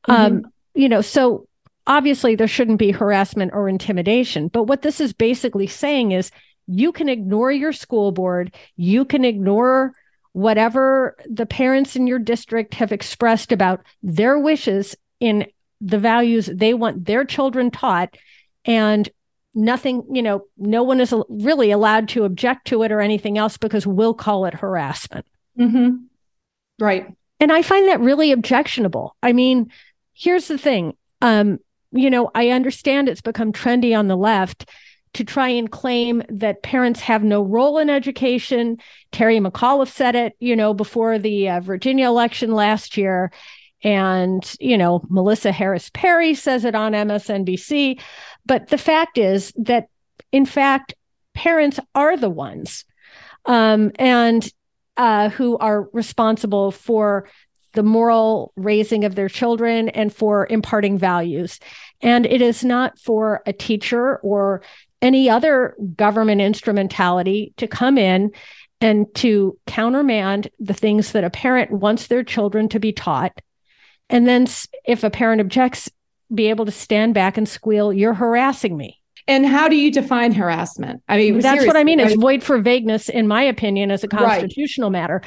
mm-hmm. 0.07 0.35
um 0.35 0.45
you 0.75 0.89
know 0.89 0.99
so 0.99 1.47
obviously 1.87 2.35
there 2.35 2.49
shouldn't 2.49 2.79
be 2.79 2.91
harassment 2.91 3.51
or 3.53 3.69
intimidation 3.69 4.49
but 4.49 4.63
what 4.63 4.81
this 4.81 4.99
is 4.99 5.13
basically 5.13 5.67
saying 5.67 6.11
is 6.11 6.29
you 6.67 6.91
can 6.91 7.07
ignore 7.07 7.51
your 7.51 7.71
school 7.71 8.11
board 8.11 8.53
you 8.75 9.05
can 9.05 9.23
ignore 9.23 9.93
whatever 10.33 11.15
the 11.29 11.45
parents 11.45 11.95
in 11.95 12.07
your 12.07 12.19
district 12.19 12.73
have 12.73 12.91
expressed 12.91 13.53
about 13.53 13.81
their 14.01 14.37
wishes 14.37 14.97
in 15.21 15.47
the 15.79 15.99
values 15.99 16.49
they 16.53 16.73
want 16.73 17.05
their 17.05 17.23
children 17.23 17.71
taught 17.71 18.17
and 18.65 19.09
nothing, 19.53 20.03
you 20.11 20.21
know, 20.21 20.45
no 20.57 20.83
one 20.83 20.99
is 20.99 21.13
really 21.29 21.71
allowed 21.71 22.09
to 22.09 22.25
object 22.25 22.67
to 22.67 22.83
it 22.83 22.91
or 22.91 23.01
anything 23.01 23.37
else 23.37 23.57
because 23.57 23.85
we'll 23.85 24.13
call 24.13 24.45
it 24.45 24.53
harassment. 24.53 25.25
Mm-hmm. 25.57 25.95
Right. 26.79 27.13
And 27.39 27.51
I 27.51 27.61
find 27.61 27.87
that 27.89 27.99
really 27.99 28.31
objectionable. 28.31 29.15
I 29.21 29.33
mean, 29.33 29.71
here's 30.13 30.47
the 30.47 30.57
thing. 30.57 30.95
Um, 31.21 31.59
you 31.91 32.09
know, 32.09 32.31
I 32.33 32.49
understand 32.49 33.07
it's 33.07 33.21
become 33.21 33.51
trendy 33.51 33.97
on 33.97 34.07
the 34.07 34.17
left 34.17 34.69
to 35.13 35.23
try 35.23 35.49
and 35.49 35.71
claim 35.71 36.23
that 36.29 36.63
parents 36.63 36.99
have 37.01 37.23
no 37.23 37.43
role 37.43 37.77
in 37.77 37.89
education. 37.89 38.77
Terry 39.11 39.39
McAuliffe 39.39 39.91
said 39.91 40.15
it, 40.15 40.33
you 40.39 40.55
know, 40.55 40.73
before 40.73 41.19
the 41.19 41.49
uh, 41.49 41.59
Virginia 41.59 42.07
election 42.07 42.51
last 42.51 42.97
year. 42.97 43.31
And, 43.83 44.55
you 44.59 44.77
know, 44.77 45.03
Melissa 45.09 45.51
Harris 45.51 45.91
Perry 45.93 46.33
says 46.33 46.65
it 46.65 46.73
on 46.73 46.93
MSNBC. 46.93 47.99
But 48.45 48.67
the 48.67 48.77
fact 48.77 49.17
is 49.17 49.53
that, 49.57 49.87
in 50.31 50.45
fact, 50.45 50.93
parents 51.33 51.79
are 51.95 52.17
the 52.17 52.29
ones 52.29 52.85
um, 53.45 53.91
and 53.95 54.47
uh, 54.97 55.29
who 55.29 55.57
are 55.57 55.89
responsible 55.93 56.71
for 56.71 57.27
the 57.73 57.83
moral 57.83 58.53
raising 58.55 59.03
of 59.03 59.15
their 59.15 59.29
children 59.29 59.89
and 59.89 60.13
for 60.13 60.47
imparting 60.49 60.97
values. 60.97 61.59
And 62.01 62.25
it 62.25 62.41
is 62.41 62.63
not 62.63 62.99
for 62.99 63.41
a 63.45 63.53
teacher 63.53 64.17
or 64.17 64.61
any 65.01 65.29
other 65.29 65.75
government 65.95 66.39
instrumentality 66.39 67.53
to 67.57 67.67
come 67.67 67.97
in 67.97 68.31
and 68.79 69.07
to 69.15 69.57
countermand 69.65 70.49
the 70.59 70.73
things 70.73 71.13
that 71.13 71.23
a 71.23 71.29
parent 71.29 71.71
wants 71.71 72.07
their 72.07 72.23
children 72.23 72.69
to 72.69 72.79
be 72.79 72.91
taught. 72.91 73.41
And 74.09 74.27
then, 74.27 74.45
if 74.85 75.03
a 75.03 75.09
parent 75.09 75.41
objects, 75.41 75.89
be 76.33 76.49
able 76.49 76.65
to 76.65 76.71
stand 76.71 77.13
back 77.13 77.37
and 77.37 77.47
squeal, 77.47 77.93
You're 77.93 78.13
harassing 78.13 78.77
me. 78.77 78.99
And 79.27 79.45
how 79.45 79.69
do 79.69 79.75
you 79.75 79.89
define 79.91 80.33
harassment? 80.33 81.01
I 81.07 81.17
mean, 81.17 81.39
that's 81.39 81.65
what 81.65 81.77
I 81.77 81.83
mean. 81.83 81.99
It's 81.99 82.15
void 82.15 82.43
for 82.43 82.59
vagueness, 82.59 83.07
in 83.07 83.27
my 83.27 83.41
opinion, 83.41 83.89
as 83.89 84.03
a 84.03 84.07
constitutional 84.07 84.89
right. 84.89 84.99
matter. 84.99 85.21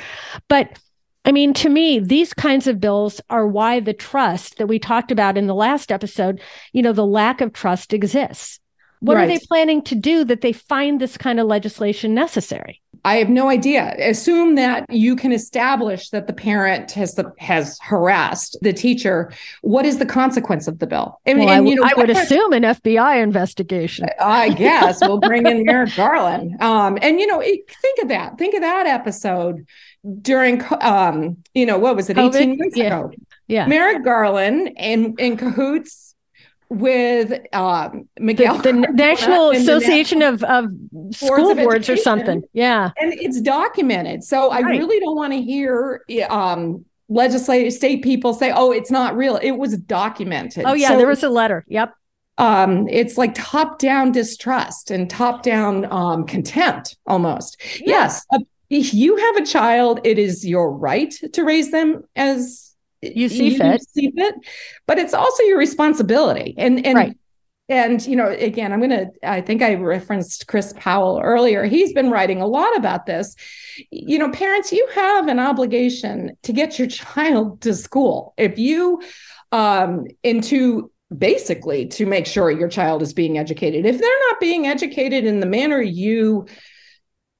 But 0.48 0.78
I 1.24 1.32
mean, 1.32 1.54
to 1.54 1.68
me, 1.68 1.98
these 1.98 2.32
kinds 2.32 2.66
of 2.66 2.78
bills 2.78 3.20
are 3.30 3.48
why 3.48 3.80
the 3.80 3.92
trust 3.92 4.58
that 4.58 4.68
we 4.68 4.78
talked 4.78 5.10
about 5.10 5.36
in 5.36 5.46
the 5.46 5.54
last 5.54 5.90
episode, 5.90 6.40
you 6.72 6.82
know, 6.82 6.92
the 6.92 7.06
lack 7.06 7.40
of 7.40 7.52
trust 7.52 7.92
exists. 7.92 8.60
What 9.00 9.16
right. 9.16 9.24
are 9.24 9.26
they 9.26 9.38
planning 9.46 9.82
to 9.82 9.94
do 9.94 10.24
that 10.24 10.40
they 10.40 10.52
find 10.52 11.00
this 11.00 11.16
kind 11.16 11.38
of 11.38 11.46
legislation 11.46 12.14
necessary? 12.14 12.80
I 13.06 13.18
have 13.18 13.28
no 13.28 13.48
idea. 13.48 13.94
Assume 14.00 14.56
that 14.56 14.85
you 14.90 15.14
can 15.14 15.30
establish 15.30 16.11
that 16.11 16.26
the 16.26 16.32
parent 16.32 16.90
has 16.90 17.16
has 17.38 17.78
harassed 17.80 18.59
the 18.62 18.72
teacher. 18.72 19.32
What 19.62 19.87
is 19.87 19.98
the 19.98 20.06
consequence 20.06 20.66
of 20.66 20.80
the 20.80 20.88
bill? 20.88 21.20
And, 21.24 21.38
well, 21.38 21.48
and, 21.48 21.54
I, 21.54 21.56
w- 21.59 21.74
you 21.76 21.80
know, 21.80 21.88
I 21.88 21.94
would 21.96 22.11
assume 22.11 22.52
an 22.52 22.64
FBI 22.64 23.22
investigation. 23.22 24.09
I 24.20 24.48
guess 24.48 25.00
we'll 25.00 25.20
bring 25.20 25.46
in 25.46 25.62
Merrick 25.66 25.94
Garland. 25.94 26.61
Um, 26.61 26.98
and 27.00 27.20
you 27.20 27.28
know, 27.28 27.40
think 27.40 28.02
of 28.02 28.09
that. 28.09 28.38
Think 28.38 28.54
of 28.54 28.62
that 28.62 28.87
episode 28.87 29.66
during, 30.20 30.62
um, 30.80 31.37
you 31.54 31.64
know, 31.64 31.78
what 31.78 31.94
was 31.94 32.11
it, 32.11 32.16
COVID? 32.16 32.35
eighteen 32.35 32.59
months 32.59 32.76
yeah. 32.76 32.87
ago? 32.87 33.12
Yeah, 33.46 33.66
Merrick 33.66 34.04
Garland 34.04 34.72
and 34.76 35.18
in 35.20 35.37
cahoots 35.37 36.05
with 36.68 37.40
um, 37.55 38.09
Miguel, 38.18 38.59
the, 38.59 38.72
the 38.72 38.92
National 38.92 39.50
Association 39.50 40.18
the 40.18 40.31
National 40.33 40.59
of, 40.59 40.64
of 41.05 41.14
School 41.16 41.50
of 41.50 41.57
Boards 41.59 41.88
or 41.88 41.96
something. 41.96 42.42
Yeah, 42.52 42.90
and 42.98 43.12
it's 43.14 43.40
documented. 43.40 44.24
So 44.24 44.50
right. 44.50 44.64
I 44.64 44.70
really 44.70 44.98
don't 45.00 45.16
want 45.16 45.33
to 45.33 45.42
hear 45.42 46.02
um, 46.29 46.85
legislative 47.09 47.72
state 47.72 48.02
people 48.02 48.35
say, 48.35 48.52
"Oh, 48.55 48.72
it's 48.72 48.90
not 48.90 49.16
real." 49.16 49.37
It 49.37 49.52
was 49.52 49.76
documented. 49.76 50.64
Oh 50.66 50.74
yeah, 50.74 50.88
so, 50.88 50.96
there 50.96 51.07
was 51.07 51.22
a 51.22 51.31
letter. 51.31 51.64
Yep. 51.68 51.94
Um, 52.38 52.87
it's 52.88 53.16
like 53.16 53.33
top 53.35 53.79
down 53.79 54.12
distrust 54.12 54.90
and 54.90 55.09
top 55.09 55.42
down 55.42 55.90
um, 55.90 56.26
contempt 56.26 56.96
almost. 57.07 57.57
Yeah. 57.81 57.87
Yes. 57.87 58.26
Uh, 58.31 58.40
if 58.68 58.92
you 58.92 59.16
have 59.16 59.37
a 59.37 59.46
child, 59.46 60.00
it 60.05 60.18
is 60.18 60.44
your 60.44 60.72
right 60.72 61.14
to 61.33 61.44
raise 61.44 61.70
them 61.70 62.02
as 62.16 62.65
you 63.14 63.28
see 63.28 63.52
you 63.52 63.58
fit. 63.58 63.82
see 63.82 64.12
fit, 64.16 64.34
but 64.86 64.98
it's 64.98 65.14
also 65.14 65.42
your 65.44 65.58
responsibility. 65.58 66.54
And 66.56 66.84
and 66.84 66.96
right. 66.96 67.16
and 67.68 68.04
you 68.06 68.16
know, 68.16 68.28
again, 68.28 68.72
I'm 68.72 68.80
gonna. 68.80 69.10
I 69.22 69.40
think 69.40 69.62
I 69.62 69.74
referenced 69.74 70.46
Chris 70.46 70.72
Powell 70.76 71.20
earlier. 71.22 71.64
He's 71.64 71.92
been 71.92 72.10
writing 72.10 72.40
a 72.40 72.46
lot 72.46 72.76
about 72.76 73.06
this. 73.06 73.34
You 73.90 74.18
know, 74.18 74.30
parents, 74.30 74.72
you 74.72 74.88
have 74.94 75.28
an 75.28 75.38
obligation 75.38 76.36
to 76.42 76.52
get 76.52 76.78
your 76.78 76.88
child 76.88 77.60
to 77.62 77.74
school. 77.74 78.34
If 78.36 78.58
you 78.58 79.02
um 79.52 80.06
into 80.22 80.90
basically 81.16 81.86
to 81.86 82.04
make 82.04 82.26
sure 82.26 82.50
your 82.50 82.68
child 82.68 83.02
is 83.02 83.12
being 83.12 83.38
educated. 83.38 83.86
If 83.86 84.00
they're 84.00 84.20
not 84.28 84.40
being 84.40 84.66
educated 84.66 85.24
in 85.24 85.40
the 85.40 85.46
manner 85.46 85.80
you 85.80 86.46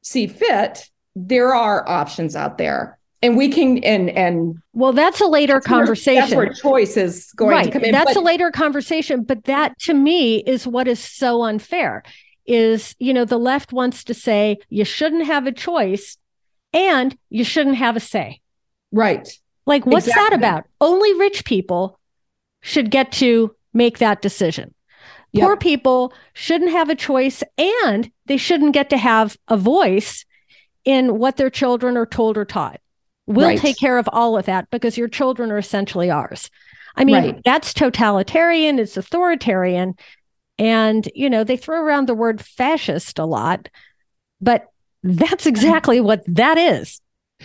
see 0.03 0.29
fit, 0.29 0.89
there 1.17 1.55
are 1.55 1.89
options 1.89 2.37
out 2.37 2.59
there 2.59 2.99
and 3.23 3.37
we 3.37 3.49
can 3.49 3.79
and 3.79 4.11
and 4.11 4.57
well 4.73 4.93
that's 4.93 5.21
a 5.21 5.27
later 5.27 5.55
that's 5.55 5.67
conversation 5.67 6.37
where, 6.37 6.47
that's 6.47 6.63
where 6.63 6.73
choice 6.73 6.97
is 6.97 7.31
going 7.33 7.51
right. 7.51 7.65
to 7.65 7.71
come 7.71 7.85
in 7.85 7.93
that's 7.93 8.15
but, 8.15 8.21
a 8.21 8.25
later 8.25 8.51
conversation 8.51 9.23
but 9.23 9.45
that 9.45 9.79
to 9.79 9.95
me 9.95 10.39
is 10.39 10.67
what 10.67 10.89
is 10.89 11.01
so 11.01 11.43
unfair 11.43 12.03
is 12.47 12.95
you 12.99 13.13
know 13.13 13.25
the 13.25 13.39
left 13.39 13.73
wants 13.73 14.05
to 14.05 14.15
say 14.15 14.57
you 14.69 14.85
shouldn't 14.85 15.27
have 15.27 15.47
a 15.47 15.53
choice 15.53 16.17
and 16.73 17.17
you 17.31 17.45
shouldn't 17.45 17.77
have 17.77 17.97
a 17.97 18.01
say 18.01 18.41
right 18.93 19.39
like 19.67 19.87
what's 19.87 20.07
exactly. 20.07 20.31
that 20.31 20.37
about 20.37 20.65
only 20.81 21.13
rich 21.15 21.45
people 21.45 21.99
should 22.63 22.91
get 22.91 23.13
to 23.13 23.55
make 23.73 23.99
that 23.99 24.23
decision 24.23 24.75
yep. 25.33 25.45
poor 25.45 25.57
people 25.57 26.13
shouldn't 26.35 26.71
have 26.71 26.89
a 26.89 26.95
choice 26.95 27.43
and 27.59 28.11
they 28.27 28.37
shouldn't 28.37 28.73
get 28.73 28.91
to 28.91 28.99
have 28.99 29.37
a 29.49 29.57
voice 29.57 30.25
in 30.85 31.19
what 31.19 31.37
their 31.37 31.51
children 31.51 31.97
are 31.97 32.07
told 32.07 32.37
or 32.37 32.45
taught 32.45 32.81
We'll 33.27 33.49
right. 33.49 33.59
take 33.59 33.79
care 33.79 33.99
of 33.99 34.09
all 34.13 34.37
of 34.37 34.47
that 34.47 34.71
because 34.71 34.97
your 34.97 35.09
children 35.09 35.51
are 35.51 35.59
essentially 35.59 36.11
ours. 36.11 36.51
I 36.95 37.05
mean, 37.05 37.15
right. 37.15 37.43
that's 37.45 37.75
totalitarian, 37.75 38.79
it's 38.79 38.97
authoritarian. 38.97 39.95
And, 40.59 41.09
you 41.15 41.29
know, 41.29 41.45
they 41.45 41.57
throw 41.57 41.81
around 41.83 42.09
the 42.09 42.15
word 42.15 42.41
fascist 42.41 43.19
a 43.19 43.27
lot, 43.27 43.69
but 44.41 44.69
that's 45.03 45.47
exactly 45.47 46.01
what 46.01 46.23
that 46.27 46.57
is. 46.57 47.01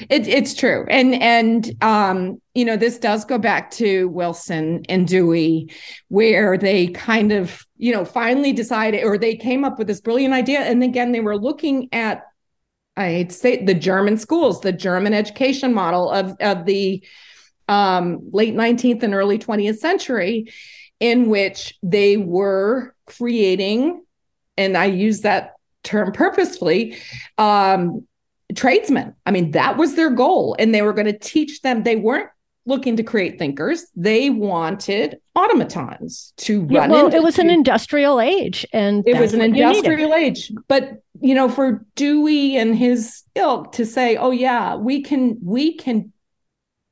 It, 0.09 0.25
it's 0.25 0.53
true, 0.53 0.85
and 0.89 1.13
and 1.15 1.83
um, 1.83 2.41
you 2.55 2.63
know 2.63 2.77
this 2.77 2.97
does 2.97 3.25
go 3.25 3.37
back 3.37 3.71
to 3.71 4.07
Wilson 4.07 4.83
and 4.87 5.05
Dewey, 5.05 5.69
where 6.07 6.57
they 6.57 6.87
kind 6.87 7.33
of 7.33 7.65
you 7.75 7.91
know 7.93 8.05
finally 8.05 8.53
decided, 8.53 9.03
or 9.03 9.17
they 9.17 9.35
came 9.35 9.65
up 9.65 9.77
with 9.77 9.87
this 9.87 9.99
brilliant 9.99 10.33
idea, 10.33 10.61
and 10.61 10.81
again 10.81 11.11
they 11.11 11.19
were 11.19 11.37
looking 11.37 11.89
at 11.91 12.23
I 12.97 13.09
hate 13.09 13.29
to 13.29 13.35
say 13.35 13.63
the 13.63 13.73
German 13.73 14.17
schools, 14.17 14.61
the 14.61 14.71
German 14.71 15.13
education 15.13 15.73
model 15.73 16.09
of, 16.09 16.35
of 16.39 16.65
the 16.65 17.03
um, 17.67 18.19
late 18.31 18.53
19th 18.53 19.03
and 19.03 19.13
early 19.13 19.39
20th 19.39 19.77
century, 19.77 20.51
in 20.99 21.29
which 21.29 21.77
they 21.81 22.17
were 22.17 22.95
creating, 23.05 24.03
and 24.57 24.77
I 24.77 24.85
use 24.85 25.21
that 25.21 25.53
term 25.83 26.11
purposefully, 26.11 26.97
um, 27.37 28.05
tradesmen. 28.55 29.15
I 29.25 29.31
mean, 29.31 29.51
that 29.51 29.77
was 29.77 29.95
their 29.95 30.11
goal. 30.11 30.55
And 30.59 30.75
they 30.75 30.81
were 30.81 30.93
going 30.93 31.07
to 31.07 31.17
teach 31.17 31.61
them, 31.61 31.83
they 31.83 31.95
weren't 31.95 32.29
looking 32.65 32.95
to 32.97 33.03
create 33.03 33.39
thinkers. 33.39 33.87
They 33.95 34.29
wanted 34.29 35.19
automatons 35.35 36.33
to 36.37 36.61
run. 36.61 36.71
yeah. 36.71 36.87
Well, 36.87 37.13
it 37.13 37.23
was 37.23 37.39
an 37.39 37.49
industrial 37.49 38.19
age, 38.19 38.65
and 38.73 39.07
it 39.07 39.19
was 39.19 39.33
an 39.33 39.41
industrial 39.41 40.13
age. 40.13 40.51
But 40.67 41.01
you 41.19 41.35
know, 41.35 41.49
for 41.49 41.85
Dewey 41.95 42.57
and 42.57 42.75
his 42.75 43.23
ilk 43.35 43.73
to 43.73 43.85
say, 43.85 44.17
"Oh 44.17 44.31
yeah, 44.31 44.75
we 44.75 45.01
can, 45.01 45.37
we 45.43 45.75
can 45.75 46.13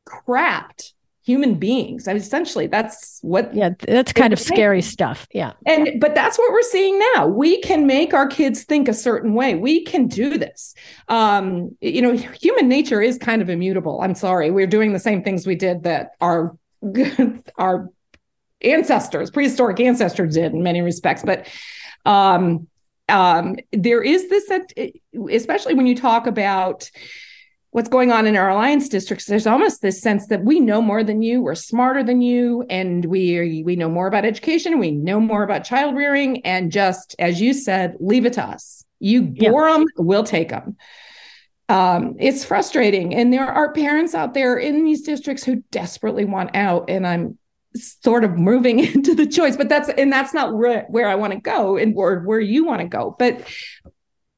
craft 0.06 0.94
human 1.30 1.54
beings. 1.54 2.08
I 2.08 2.14
mean, 2.14 2.24
essentially, 2.24 2.66
that's 2.66 3.20
what. 3.22 3.54
Yeah, 3.54 3.70
that's 3.88 4.12
kind 4.12 4.34
of 4.34 4.40
scary 4.40 4.82
stuff. 4.82 5.28
Yeah, 5.32 5.54
and 5.68 6.02
but 6.02 6.16
that's 6.16 6.40
what 6.40 6.52
we're 6.52 6.64
seeing 6.64 7.00
now. 7.14 7.28
We 7.28 7.62
can 7.62 7.86
make 7.86 8.16
our 8.16 8.28
kids 8.28 8.64
think 8.64 8.88
a 8.88 8.94
certain 8.96 9.36
way. 9.36 9.54
We 9.54 9.84
can 9.84 10.08
do 10.08 10.40
this. 10.40 10.74
Um, 11.08 11.78
you 11.82 12.02
know, 12.02 12.14
human 12.14 12.68
nature 12.68 13.00
is 13.00 13.20
kind 13.20 13.44
of 13.44 13.50
immutable. 13.50 14.02
I'm 14.02 14.16
sorry, 14.16 14.50
we're 14.50 14.68
doing 14.68 14.92
the 14.92 15.00
same 15.00 15.24
things 15.24 15.46
we 15.46 15.56
did 15.56 15.84
that 15.84 16.14
our 16.20 16.58
our 17.58 17.90
ancestors, 18.62 19.30
prehistoric 19.30 19.80
ancestors, 19.80 20.34
did 20.34 20.52
in 20.54 20.64
many 20.64 20.82
respects. 20.82 21.22
But 21.24 21.48
um, 22.06 22.68
um, 23.08 23.58
there 23.72 24.02
is 24.02 24.30
this, 24.30 24.50
especially 25.32 25.76
when 25.76 25.86
you 25.86 25.96
talk 25.96 26.26
about 26.26 26.90
what's 27.72 27.90
going 27.90 28.12
on 28.12 28.26
in 28.26 28.36
our 28.36 28.50
alliance 28.50 28.90
districts 28.90 29.26
there's 29.26 29.48
almost 29.48 29.82
this 29.82 30.02
sense 30.02 30.28
that 30.28 30.44
we 30.44 30.60
know 30.60 30.82
more 30.82 31.04
than 31.04 31.22
you 31.22 31.42
we're 31.42 31.56
smarter 31.56 32.04
than 32.04 32.22
you 32.22 32.66
and 32.70 33.06
we 33.06 33.64
we 33.66 33.76
know 33.76 33.90
more 33.90 34.08
about 34.08 34.26
education 34.26 34.80
we 34.80 34.92
know 34.92 35.20
more 35.20 35.44
about 35.44 35.64
child 35.64 35.96
rearing 35.96 36.46
and 36.46 36.72
just 36.72 37.16
as 37.20 37.40
you 37.40 37.54
said 37.54 37.96
leave 38.00 38.26
it 38.26 38.34
to 38.34 38.44
us. 38.44 38.84
You 39.00 39.22
bore 39.22 39.68
yeah. 39.68 39.78
them 39.78 39.86
we'll 39.98 40.24
take 40.24 40.50
them 40.50 40.76
um, 41.70 42.16
it's 42.20 42.44
frustrating 42.44 43.14
and 43.14 43.32
there 43.32 43.46
are 43.46 43.72
parents 43.72 44.16
out 44.16 44.34
there 44.34 44.58
in 44.58 44.84
these 44.84 45.04
districts 45.04 45.44
who 45.44 45.58
desperately 45.72 46.26
want 46.26 46.56
out 46.56 46.90
and 46.90 47.06
i'm 47.06 47.38
sort 47.76 48.24
of 48.24 48.38
moving 48.38 48.80
into 48.94 49.14
the 49.14 49.28
choice 49.28 49.56
but 49.56 49.70
that's 49.70 49.88
and 49.90 50.12
that's 50.12 50.34
not 50.34 50.56
where, 50.56 50.86
where 50.90 51.08
i 51.08 51.16
want 51.16 51.32
to 51.32 51.40
go 51.40 51.78
and 51.78 51.96
where, 51.96 52.22
where 52.22 52.40
you 52.40 52.66
want 52.66 52.82
to 52.82 52.88
go 52.88 53.16
but 53.20 53.48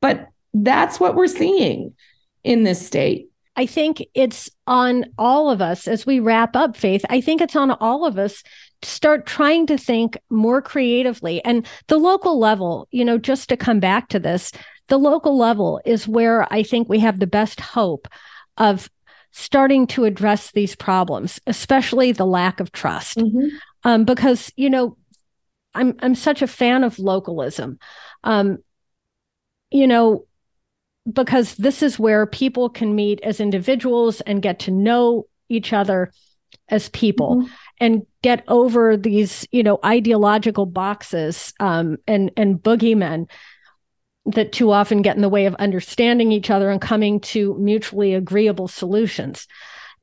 but 0.02 0.28
that's 0.54 1.00
what 1.00 1.16
we're 1.16 1.28
seeing 1.28 1.94
in 2.44 2.64
this 2.64 2.86
state. 2.86 3.30
I 3.56 3.66
think 3.66 4.04
it's 4.14 4.50
on 4.66 5.06
all 5.18 5.50
of 5.50 5.62
us 5.62 5.88
as 5.88 6.06
we 6.06 6.20
wrap 6.20 6.56
up, 6.56 6.78
Faith. 6.78 7.04
I 7.10 7.20
think 7.20 7.42
it's 7.42 7.56
on 7.56 7.72
all 7.72 8.06
of 8.06 8.18
us 8.18 8.44
to 8.82 8.90
start 8.90 9.26
trying 9.26 9.68
to 9.68 9.78
think 9.78 10.18
more 10.30 10.62
creatively. 10.62 11.44
And 11.44 11.68
the 11.88 11.98
local 11.98 12.40
level, 12.40 12.88
you 12.92 13.04
know, 13.04 13.18
just 13.18 13.50
to 13.50 13.58
come 13.58 13.80
back 13.80 14.08
to 14.10 14.20
this, 14.20 14.52
the 14.88 14.98
local 14.98 15.38
level 15.38 15.82
is 15.86 16.08
where 16.08 16.52
I 16.52 16.64
think 16.64 16.88
we 16.88 17.00
have 17.00 17.20
the 17.20 17.28
best 17.28 17.60
hope 17.60 18.08
of 18.58 18.90
starting 19.32 19.88
to 19.88 20.06
address 20.06 20.52
these 20.52 20.76
problems, 20.76 21.40
especially 21.46 22.12
the 22.12 22.26
lack 22.26 22.60
of 22.60 22.72
trust. 22.72 23.18
Mm-hmm. 23.18 23.48
Um, 23.84 24.06
because, 24.06 24.52
you 24.56 24.70
know, 24.70 24.98
I'm 25.74 25.96
I'm 26.02 26.16
such 26.16 26.42
a 26.42 26.48
fan 26.48 26.84
of 26.84 27.00
localism. 27.00 27.80
Um, 28.24 28.58
you 29.72 29.88
know, 29.88 30.26
because 31.12 31.56
this 31.56 31.82
is 31.82 32.00
where 32.00 32.26
people 32.26 32.70
can 32.70 32.96
meet 32.96 33.20
as 33.22 33.40
individuals 33.40 34.22
and 34.22 34.42
get 34.42 34.60
to 34.60 34.72
know 34.72 35.26
each 35.50 35.74
other 35.74 36.12
as 36.70 36.90
people 36.90 37.38
mm-hmm. 37.38 37.54
and 37.80 38.06
get 38.22 38.44
over 38.48 38.96
these 38.96 39.48
you 39.52 39.64
know 39.64 39.80
ideological 39.84 40.66
boxes 40.66 41.54
um, 41.60 41.98
and 42.08 42.32
and 42.38 42.62
boogeymen 42.62 43.30
that 44.26 44.52
too 44.52 44.72
often 44.72 45.02
get 45.02 45.16
in 45.16 45.22
the 45.22 45.30
way 45.30 45.46
of 45.46 45.56
understanding 45.56 46.32
each 46.32 46.50
other 46.50 46.70
and 46.70 46.82
coming 46.82 47.20
to 47.20 47.56
mutually 47.58 48.14
agreeable 48.14 48.68
solutions 48.68 49.48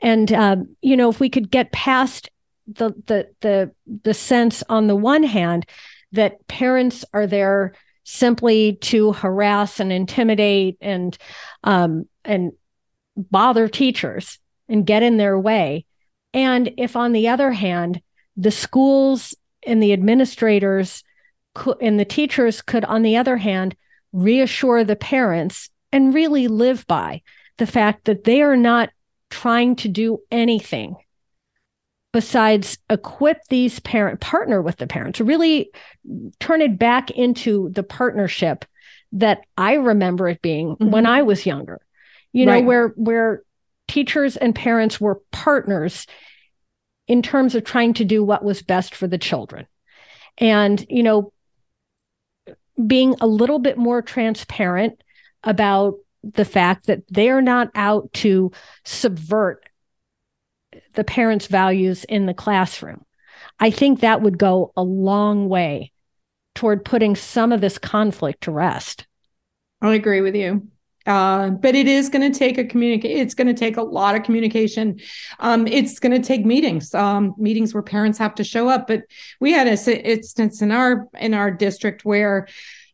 and 0.01 0.33
um, 0.33 0.77
you 0.83 0.97
know 0.97 1.09
if 1.09 1.21
we 1.21 1.31
could 1.31 1.51
get 1.51 1.73
past 1.73 2.31
the 2.67 2.91
the 3.07 3.29
the 3.41 3.71
the 4.03 4.15
sense 4.15 4.63
on 4.69 4.87
the 4.87 4.97
one 4.97 5.23
hand 5.23 5.65
that 6.13 6.47
parents 6.49 7.05
are 7.13 7.27
there 7.27 7.75
simply 8.11 8.73
to 8.81 9.13
harass 9.13 9.81
and 9.81 9.93
intimidate 9.93 10.79
and 10.81 11.19
um, 11.63 12.09
and 12.25 12.53
bother 13.17 13.69
teachers 13.69 14.39
and 14.67 14.87
get 14.87 15.03
in 15.03 15.19
their 15.19 15.39
way. 15.39 15.85
And 16.33 16.73
if, 16.79 16.97
on 16.97 17.13
the 17.13 17.29
other 17.29 17.53
hand, 17.53 18.01
the 18.35 18.51
schools 18.51 19.35
and 19.67 19.83
the 19.83 19.93
administrators 19.93 21.05
and 21.81 22.01
the 22.01 22.05
teachers 22.07 22.63
could, 22.63 22.85
on 22.87 23.03
the 23.03 23.17
other 23.19 23.37
hand, 23.37 23.77
reassure 24.13 24.85
the 24.85 24.97
parents 24.97 25.69
and 25.93 26.15
really 26.15 26.49
live 26.49 26.87
by 26.87 27.21
the 27.59 27.67
fact 27.67 28.07
that 28.07 28.25
they 28.25 28.41
are 28.41 28.57
not 28.57 28.89
trying 29.29 29.77
to 29.77 29.89
do 29.89 30.19
anything 30.31 30.97
besides 32.19 32.79
equip 32.91 33.39
these 33.49 33.79
parent 33.79 34.19
partner 34.19 34.61
with 34.61 34.77
the 34.79 34.89
parents 34.89 35.21
really 35.21 35.71
turn 36.41 36.61
it 36.61 36.77
back 36.77 37.13
into 37.13 37.71
the 37.71 37.85
partnership 37.85 38.65
that 39.13 39.43
i 39.57 39.75
remember 39.75 40.27
it 40.29 40.43
being 40.43 40.71
mm-hmm. 40.71 40.91
when 40.91 41.07
i 41.07 41.23
was 41.23 41.47
younger 41.47 41.81
you 42.33 42.45
know 42.45 42.55
right. 42.55 42.65
where 42.65 42.89
where 42.97 43.43
teachers 43.87 44.37
and 44.37 44.53
parents 44.53 45.01
were 45.01 45.21
partners 45.31 46.09
in 47.07 47.23
terms 47.23 47.55
of 47.55 47.63
trying 47.63 47.95
to 47.95 48.05
do 48.05 48.25
what 48.25 48.43
was 48.43 48.63
best 48.63 48.97
for 48.97 49.07
the 49.07 49.17
children 49.17 49.65
and 50.39 50.85
you 50.89 51.05
know 51.05 51.33
being 52.85 53.15
a 53.21 53.29
little 53.29 53.61
bit 53.61 53.79
more 53.79 54.03
transparent 54.03 55.01
about 55.45 55.95
the 56.25 56.45
fact 56.45 56.89
that 56.89 57.05
they're 57.11 57.41
not 57.41 57.71
out 57.77 58.13
to 58.13 58.51
subvert 58.85 59.68
the 60.95 61.05
parents' 61.05 61.47
values 61.47 62.05
in 62.05 62.27
the 62.27 62.35
classroom. 62.35 63.05
I 63.61 63.71
think 63.71 64.01
that 64.01 64.23
would 64.23 64.39
go 64.39 64.73
a 64.77 64.83
long 64.83 65.49
way 65.49 65.93
toward 66.55 66.85
putting 66.85 67.17
some 67.17 67.53
of 67.53 67.61
this 67.61 67.79
conflict 67.79 68.43
to 68.43 68.51
rest. 68.51 69.07
I 69.81 69.95
agree 69.95 70.21
with 70.21 70.35
you. 70.35 70.69
Uh, 71.07 71.51
but 71.51 71.75
it 71.75 71.89
is 71.89 72.11
going 72.11 72.31
to 72.31 72.39
take 72.39 72.59
a 72.59 72.65
communicate. 72.65 73.17
It's 73.17 73.35
going 73.35 73.47
to 73.47 73.55
take 73.55 73.79
a 73.79 73.83
lot 73.83 74.15
of 74.15 74.25
communication. 74.25 75.01
Um, 75.39 75.67
it's 75.67 75.99
going 75.99 76.21
to 76.21 76.27
take 76.27 76.45
meetings, 76.45 76.95
um, 76.95 77.35
meetings 77.39 77.73
where 77.73 77.83
parents 77.83 78.19
have 78.19 78.35
to 78.35 78.45
show 78.45 78.69
up. 78.69 78.87
But 78.87 79.05
we 79.41 79.53
had 79.53 79.67
a 79.69 80.07
instance 80.07 80.61
in 80.61 80.71
our 80.71 81.09
in 81.19 81.33
our 81.33 81.51
district 81.51 82.05
where 82.05 82.47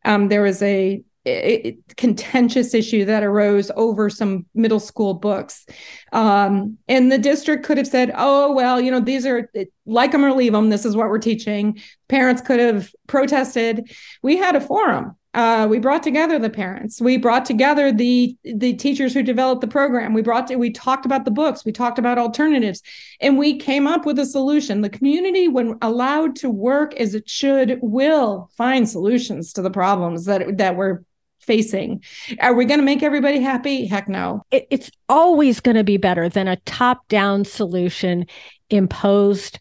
um, 0.05 0.29
there 0.29 0.43
was 0.43 0.63
a 0.63 1.03
it, 1.25 1.97
contentious 1.97 2.75
issue 2.75 3.05
that 3.05 3.23
arose 3.23 3.71
over 3.77 4.11
some 4.11 4.47
middle 4.55 4.81
school 4.81 5.15
books. 5.15 5.67
Um, 6.13 6.79
and 6.89 7.11
the 7.11 7.19
district 7.19 7.65
could 7.65 7.79
have 7.79 7.87
said, 7.87 8.13
oh, 8.17 8.53
well, 8.53 8.81
you 8.81 8.91
know, 8.91 9.01
these 9.01 9.27
are 9.27 9.51
like 9.87 10.13
them 10.13 10.25
or 10.25 10.33
leave 10.33 10.53
them. 10.53 10.71
This 10.71 10.85
is 10.85 10.97
what 10.97 11.09
we're 11.09 11.19
teaching. 11.19 11.81
Parents 12.09 12.43
could 12.43 12.61
have 12.61 12.91
protested. 13.07 13.91
We 14.23 14.37
had 14.37 14.57
a 14.57 14.61
forum. 14.61 15.17
Uh, 15.35 15.67
we 15.69 15.81
brought 15.81 16.05
together 16.05 16.39
the 16.39 16.49
parents. 16.49 17.01
We 17.01 17.17
brought 17.17 17.45
together 17.45 17.91
the 17.91 18.37
the 18.45 18.75
teachers 18.75 19.13
who 19.13 19.23
developed 19.25 19.63
the 19.63 19.67
program. 19.67 20.15
We 20.15 20.23
brought 20.23 20.47
to, 20.47 20.57
we 20.57 20.71
talked 20.71 21.05
about 21.05 21.25
the 21.25 21.33
books. 21.33 21.65
We 21.65 21.73
talked 21.73 21.99
about 21.99 22.19
alternatives, 22.19 22.83
and 23.21 23.37
we 23.37 23.59
came 23.59 23.89
up 23.89 24.07
with 24.07 24.17
a 24.21 24.27
solution. 24.27 24.83
The 24.83 24.89
community, 24.89 25.49
when 25.49 25.77
allowed 25.83 26.37
to 26.37 26.51
work 26.51 26.95
as 26.95 27.17
it 27.17 27.29
should, 27.29 27.81
will 27.83 28.49
find 28.57 28.89
solutions 28.89 29.53
to 29.55 29.63
the 29.63 29.73
problems 29.73 30.27
that 30.27 30.57
that 30.59 30.77
we're 30.77 31.03
facing. 31.45 32.03
Are 32.41 32.55
we 32.55 32.65
going 32.65 32.81
to 32.81 32.85
make 32.85 33.03
everybody 33.03 33.41
happy? 33.41 33.87
Heck 33.87 34.09
no. 34.09 34.45
It, 34.51 34.67
it's 34.71 34.91
always 35.09 35.61
going 35.61 35.77
to 35.77 35.85
be 35.85 35.97
better 35.97 36.29
than 36.29 36.49
a 36.49 36.57
top 36.57 37.07
down 37.09 37.45
solution 37.45 38.27
imposed 38.71 39.61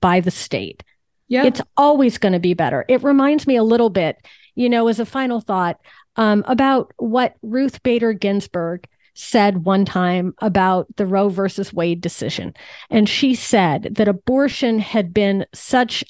by 0.00 0.20
the 0.20 0.30
state. 0.30 0.84
Yeah. 1.28 1.44
It's 1.44 1.62
always 1.76 2.18
going 2.18 2.34
to 2.34 2.38
be 2.38 2.54
better. 2.54 2.84
It 2.88 3.02
reminds 3.02 3.46
me 3.46 3.56
a 3.56 3.64
little 3.64 3.90
bit, 3.90 4.16
you 4.54 4.68
know, 4.68 4.88
as 4.88 5.00
a 5.00 5.06
final 5.06 5.40
thought, 5.40 5.80
um, 6.16 6.44
about 6.46 6.92
what 6.98 7.36
Ruth 7.42 7.82
Bader 7.82 8.12
Ginsburg 8.12 8.86
said 9.14 9.64
one 9.64 9.84
time 9.84 10.34
about 10.38 10.86
the 10.96 11.06
Roe 11.06 11.28
versus 11.28 11.72
Wade 11.72 12.00
decision. 12.00 12.54
And 12.90 13.08
she 13.08 13.34
said 13.34 13.94
that 13.96 14.08
abortion 14.08 14.78
had 14.78 15.12
been 15.12 15.46
such 15.54 16.04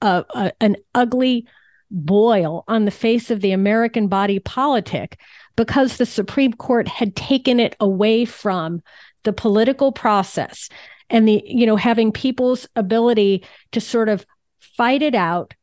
a, 0.00 0.24
a, 0.34 0.52
an 0.60 0.76
ugly 0.94 1.46
boil 1.90 2.64
on 2.68 2.84
the 2.84 2.90
face 2.90 3.30
of 3.30 3.40
the 3.40 3.52
American 3.52 4.08
body 4.08 4.38
politic 4.38 5.18
because 5.56 5.96
the 5.96 6.06
Supreme 6.06 6.52
Court 6.52 6.86
had 6.86 7.16
taken 7.16 7.58
it 7.58 7.74
away 7.80 8.24
from 8.24 8.82
the 9.24 9.32
political 9.32 9.90
process 9.90 10.68
and 11.08 11.26
the, 11.26 11.42
you 11.46 11.66
know, 11.66 11.76
having 11.76 12.12
people's 12.12 12.68
ability 12.76 13.44
to 13.72 13.80
sort 13.80 14.08
of 14.08 14.26
fight 14.60 15.02
it 15.02 15.14
out, 15.14 15.54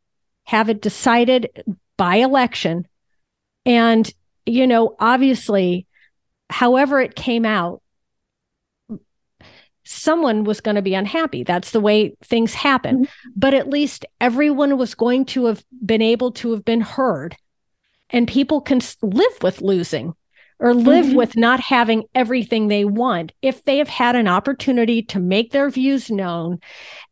have 0.45 0.69
it 0.69 0.81
decided 0.81 1.49
by 1.97 2.15
election. 2.15 2.87
And, 3.65 4.11
you 4.45 4.65
know, 4.65 4.95
obviously, 4.99 5.85
however 6.49 6.99
it 6.99 7.15
came 7.15 7.45
out, 7.45 7.82
someone 9.85 10.43
was 10.43 10.61
going 10.61 10.75
to 10.75 10.81
be 10.81 10.93
unhappy. 10.93 11.43
That's 11.43 11.71
the 11.71 11.79
way 11.79 12.15
things 12.23 12.53
happen. 12.53 13.03
Mm-hmm. 13.03 13.29
But 13.35 13.53
at 13.53 13.69
least 13.69 14.05
everyone 14.21 14.77
was 14.77 14.95
going 14.95 15.25
to 15.25 15.45
have 15.45 15.63
been 15.85 16.01
able 16.01 16.31
to 16.33 16.51
have 16.51 16.65
been 16.65 16.81
heard. 16.81 17.35
And 18.09 18.27
people 18.27 18.61
can 18.61 18.79
live 19.01 19.37
with 19.41 19.61
losing, 19.61 20.13
or 20.59 20.73
live 20.73 21.07
mm-hmm. 21.07 21.15
with 21.15 21.35
not 21.35 21.59
having 21.59 22.03
everything 22.15 22.67
they 22.67 22.85
want 22.85 23.33
if 23.41 23.63
they 23.65 23.77
have 23.79 23.89
had 23.89 24.15
an 24.15 24.27
opportunity 24.27 25.01
to 25.01 25.19
make 25.19 25.51
their 25.51 25.69
views 25.69 26.09
known 26.09 26.59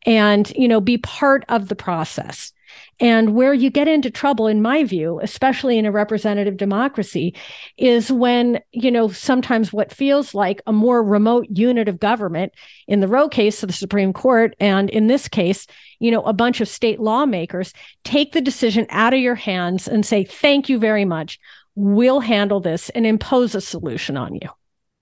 and 0.05 0.51
you 0.55 0.67
know 0.67 0.79
be 0.79 0.97
part 0.97 1.43
of 1.49 1.67
the 1.67 1.75
process 1.75 2.53
and 2.99 3.33
where 3.33 3.53
you 3.53 3.69
get 3.69 3.87
into 3.87 4.11
trouble, 4.11 4.47
in 4.47 4.61
my 4.61 4.83
view, 4.83 5.19
especially 5.23 5.77
in 5.77 5.85
a 5.85 5.91
representative 5.91 6.57
democracy, 6.57 7.35
is 7.77 8.11
when, 8.11 8.59
you 8.71 8.91
know, 8.91 9.09
sometimes 9.09 9.73
what 9.73 9.91
feels 9.91 10.35
like 10.35 10.61
a 10.67 10.71
more 10.73 11.03
remote 11.03 11.47
unit 11.49 11.87
of 11.87 11.99
government, 11.99 12.53
in 12.87 12.99
the 12.99 13.07
Roe 13.07 13.27
case 13.27 13.63
of 13.63 13.67
the 13.67 13.73
Supreme 13.73 14.13
Court, 14.13 14.55
and 14.59 14.89
in 14.89 15.07
this 15.07 15.27
case, 15.27 15.65
you 15.99 16.11
know, 16.11 16.21
a 16.23 16.33
bunch 16.33 16.61
of 16.61 16.67
state 16.67 16.99
lawmakers 16.99 17.73
take 18.03 18.33
the 18.33 18.41
decision 18.41 18.85
out 18.89 19.13
of 19.13 19.19
your 19.19 19.35
hands 19.35 19.87
and 19.87 20.05
say, 20.05 20.23
thank 20.23 20.69
you 20.69 20.77
very 20.77 21.05
much. 21.05 21.39
We'll 21.73 22.19
handle 22.19 22.59
this 22.59 22.89
and 22.89 23.05
impose 23.05 23.55
a 23.55 23.61
solution 23.61 24.17
on 24.17 24.35
you. 24.35 24.49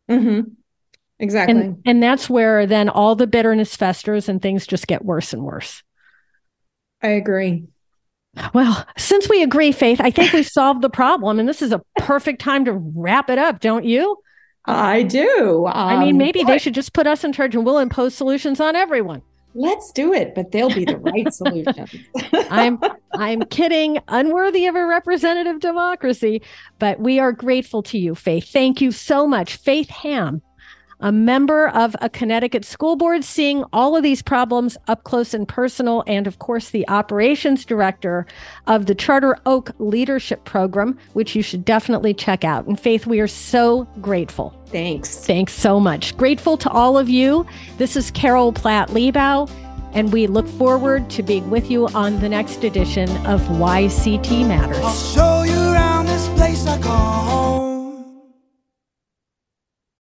Mm-hmm. 0.10 0.52
Exactly. 1.20 1.60
And, 1.60 1.82
and 1.86 2.02
that's 2.02 2.30
where 2.30 2.66
then 2.66 2.88
all 2.88 3.16
the 3.16 3.28
bitterness 3.28 3.76
festers 3.76 4.30
and 4.30 4.42
things 4.42 4.66
just 4.66 4.88
get 4.88 5.04
worse 5.04 5.34
and 5.34 5.44
worse. 5.44 5.84
I 7.02 7.10
agree. 7.10 7.68
Well, 8.54 8.86
since 8.98 9.28
we 9.28 9.44
agree, 9.44 9.72
Faith, 9.72 10.00
I 10.02 10.12
think 10.12 10.34
we 10.34 10.44
solved 10.44 10.82
the 10.82 10.90
problem, 10.90 11.40
and 11.40 11.48
this 11.48 11.62
is 11.62 11.72
a 11.72 11.82
perfect 11.98 12.42
time 12.42 12.66
to 12.66 12.74
wrap 12.74 13.30
it 13.30 13.38
up, 13.38 13.60
don't 13.60 13.86
you? 13.86 14.18
I 14.66 15.04
do. 15.04 15.66
Um, 15.68 15.74
I 15.74 16.00
mean, 16.00 16.16
um, 16.16 16.18
maybe 16.18 16.44
they 16.44 16.58
should 16.58 16.76
just 16.76 16.94
put 16.94 17.08
us 17.08 17.24
in 17.24 17.34
charge 17.34 17.56
and 17.56 17.66
we'll 17.66 17.80
impose 17.80 18.14
solutions 18.14 18.60
on 18.60 18.76
everyone. 18.76 19.22
Let's 19.56 19.92
do 19.92 20.14
it, 20.14 20.36
but 20.36 20.52
they'll 20.52 20.74
be 20.74 20.86
the 20.86 20.98
right 20.98 21.34
solution. 21.34 21.88
I'm 22.52 22.80
I'm 23.14 23.42
kidding, 23.46 23.98
unworthy 24.08 24.68
of 24.68 24.76
a 24.76 24.86
representative 24.86 25.60
democracy, 25.60 26.44
but 26.78 27.00
we 27.00 27.20
are 27.20 27.32
grateful 27.32 27.82
to 27.84 27.98
you, 27.98 28.14
Faith. 28.14 28.52
Thank 28.52 28.80
you 28.80 28.92
so 28.92 29.26
much. 29.26 29.56
Faith 29.56 29.90
Ham 29.90 30.44
a 31.00 31.12
member 31.12 31.70
of 31.70 31.96
a 32.02 32.10
Connecticut 32.10 32.66
school 32.66 32.96
board, 32.96 33.24
seeing 33.24 33.64
all 33.72 33.96
of 33.96 34.04
these 34.04 34.22
problems 34.22 34.78
up 34.88 35.04
close 35.04 35.34
and 35.34 35.48
personal, 35.48 36.04
and 36.08 36.28
of 36.28 36.40
course, 36.40 36.70
the 36.70 36.88
operations 36.90 37.66
director 37.66 38.26
of 38.68 38.86
the 38.86 38.96
Charter 38.96 39.38
Oak 39.46 39.72
Leadership 39.80 40.44
Program, 40.46 40.98
which 41.14 41.36
you 41.36 41.42
should 41.42 41.64
definitely 41.64 42.14
check 42.14 42.44
out. 42.44 42.68
And 42.68 42.80
Faith, 42.80 43.08
we 43.08 43.20
are 43.20 43.28
so 43.28 43.86
grateful. 44.02 44.54
Thanks. 44.68 45.26
Thanks 45.26 45.54
so 45.54 45.80
much. 45.80 46.16
Grateful 46.18 46.58
to 46.58 46.70
all 46.70 46.98
of 46.98 47.10
you. 47.10 47.46
This 47.78 47.96
is 47.96 48.12
Carol 48.12 48.52
Platt 48.52 48.90
Liebau, 48.90 49.50
and 49.94 50.14
we 50.14 50.28
look 50.28 50.48
forward 50.48 51.10
to 51.12 51.24
being 51.24 51.50
with 51.50 51.72
you 51.72 51.88
on 51.90 52.20
the 52.20 52.30
next 52.30 52.64
edition 52.64 53.10
of 53.26 53.42
YCT 53.42 54.48
Matters. 54.48 54.78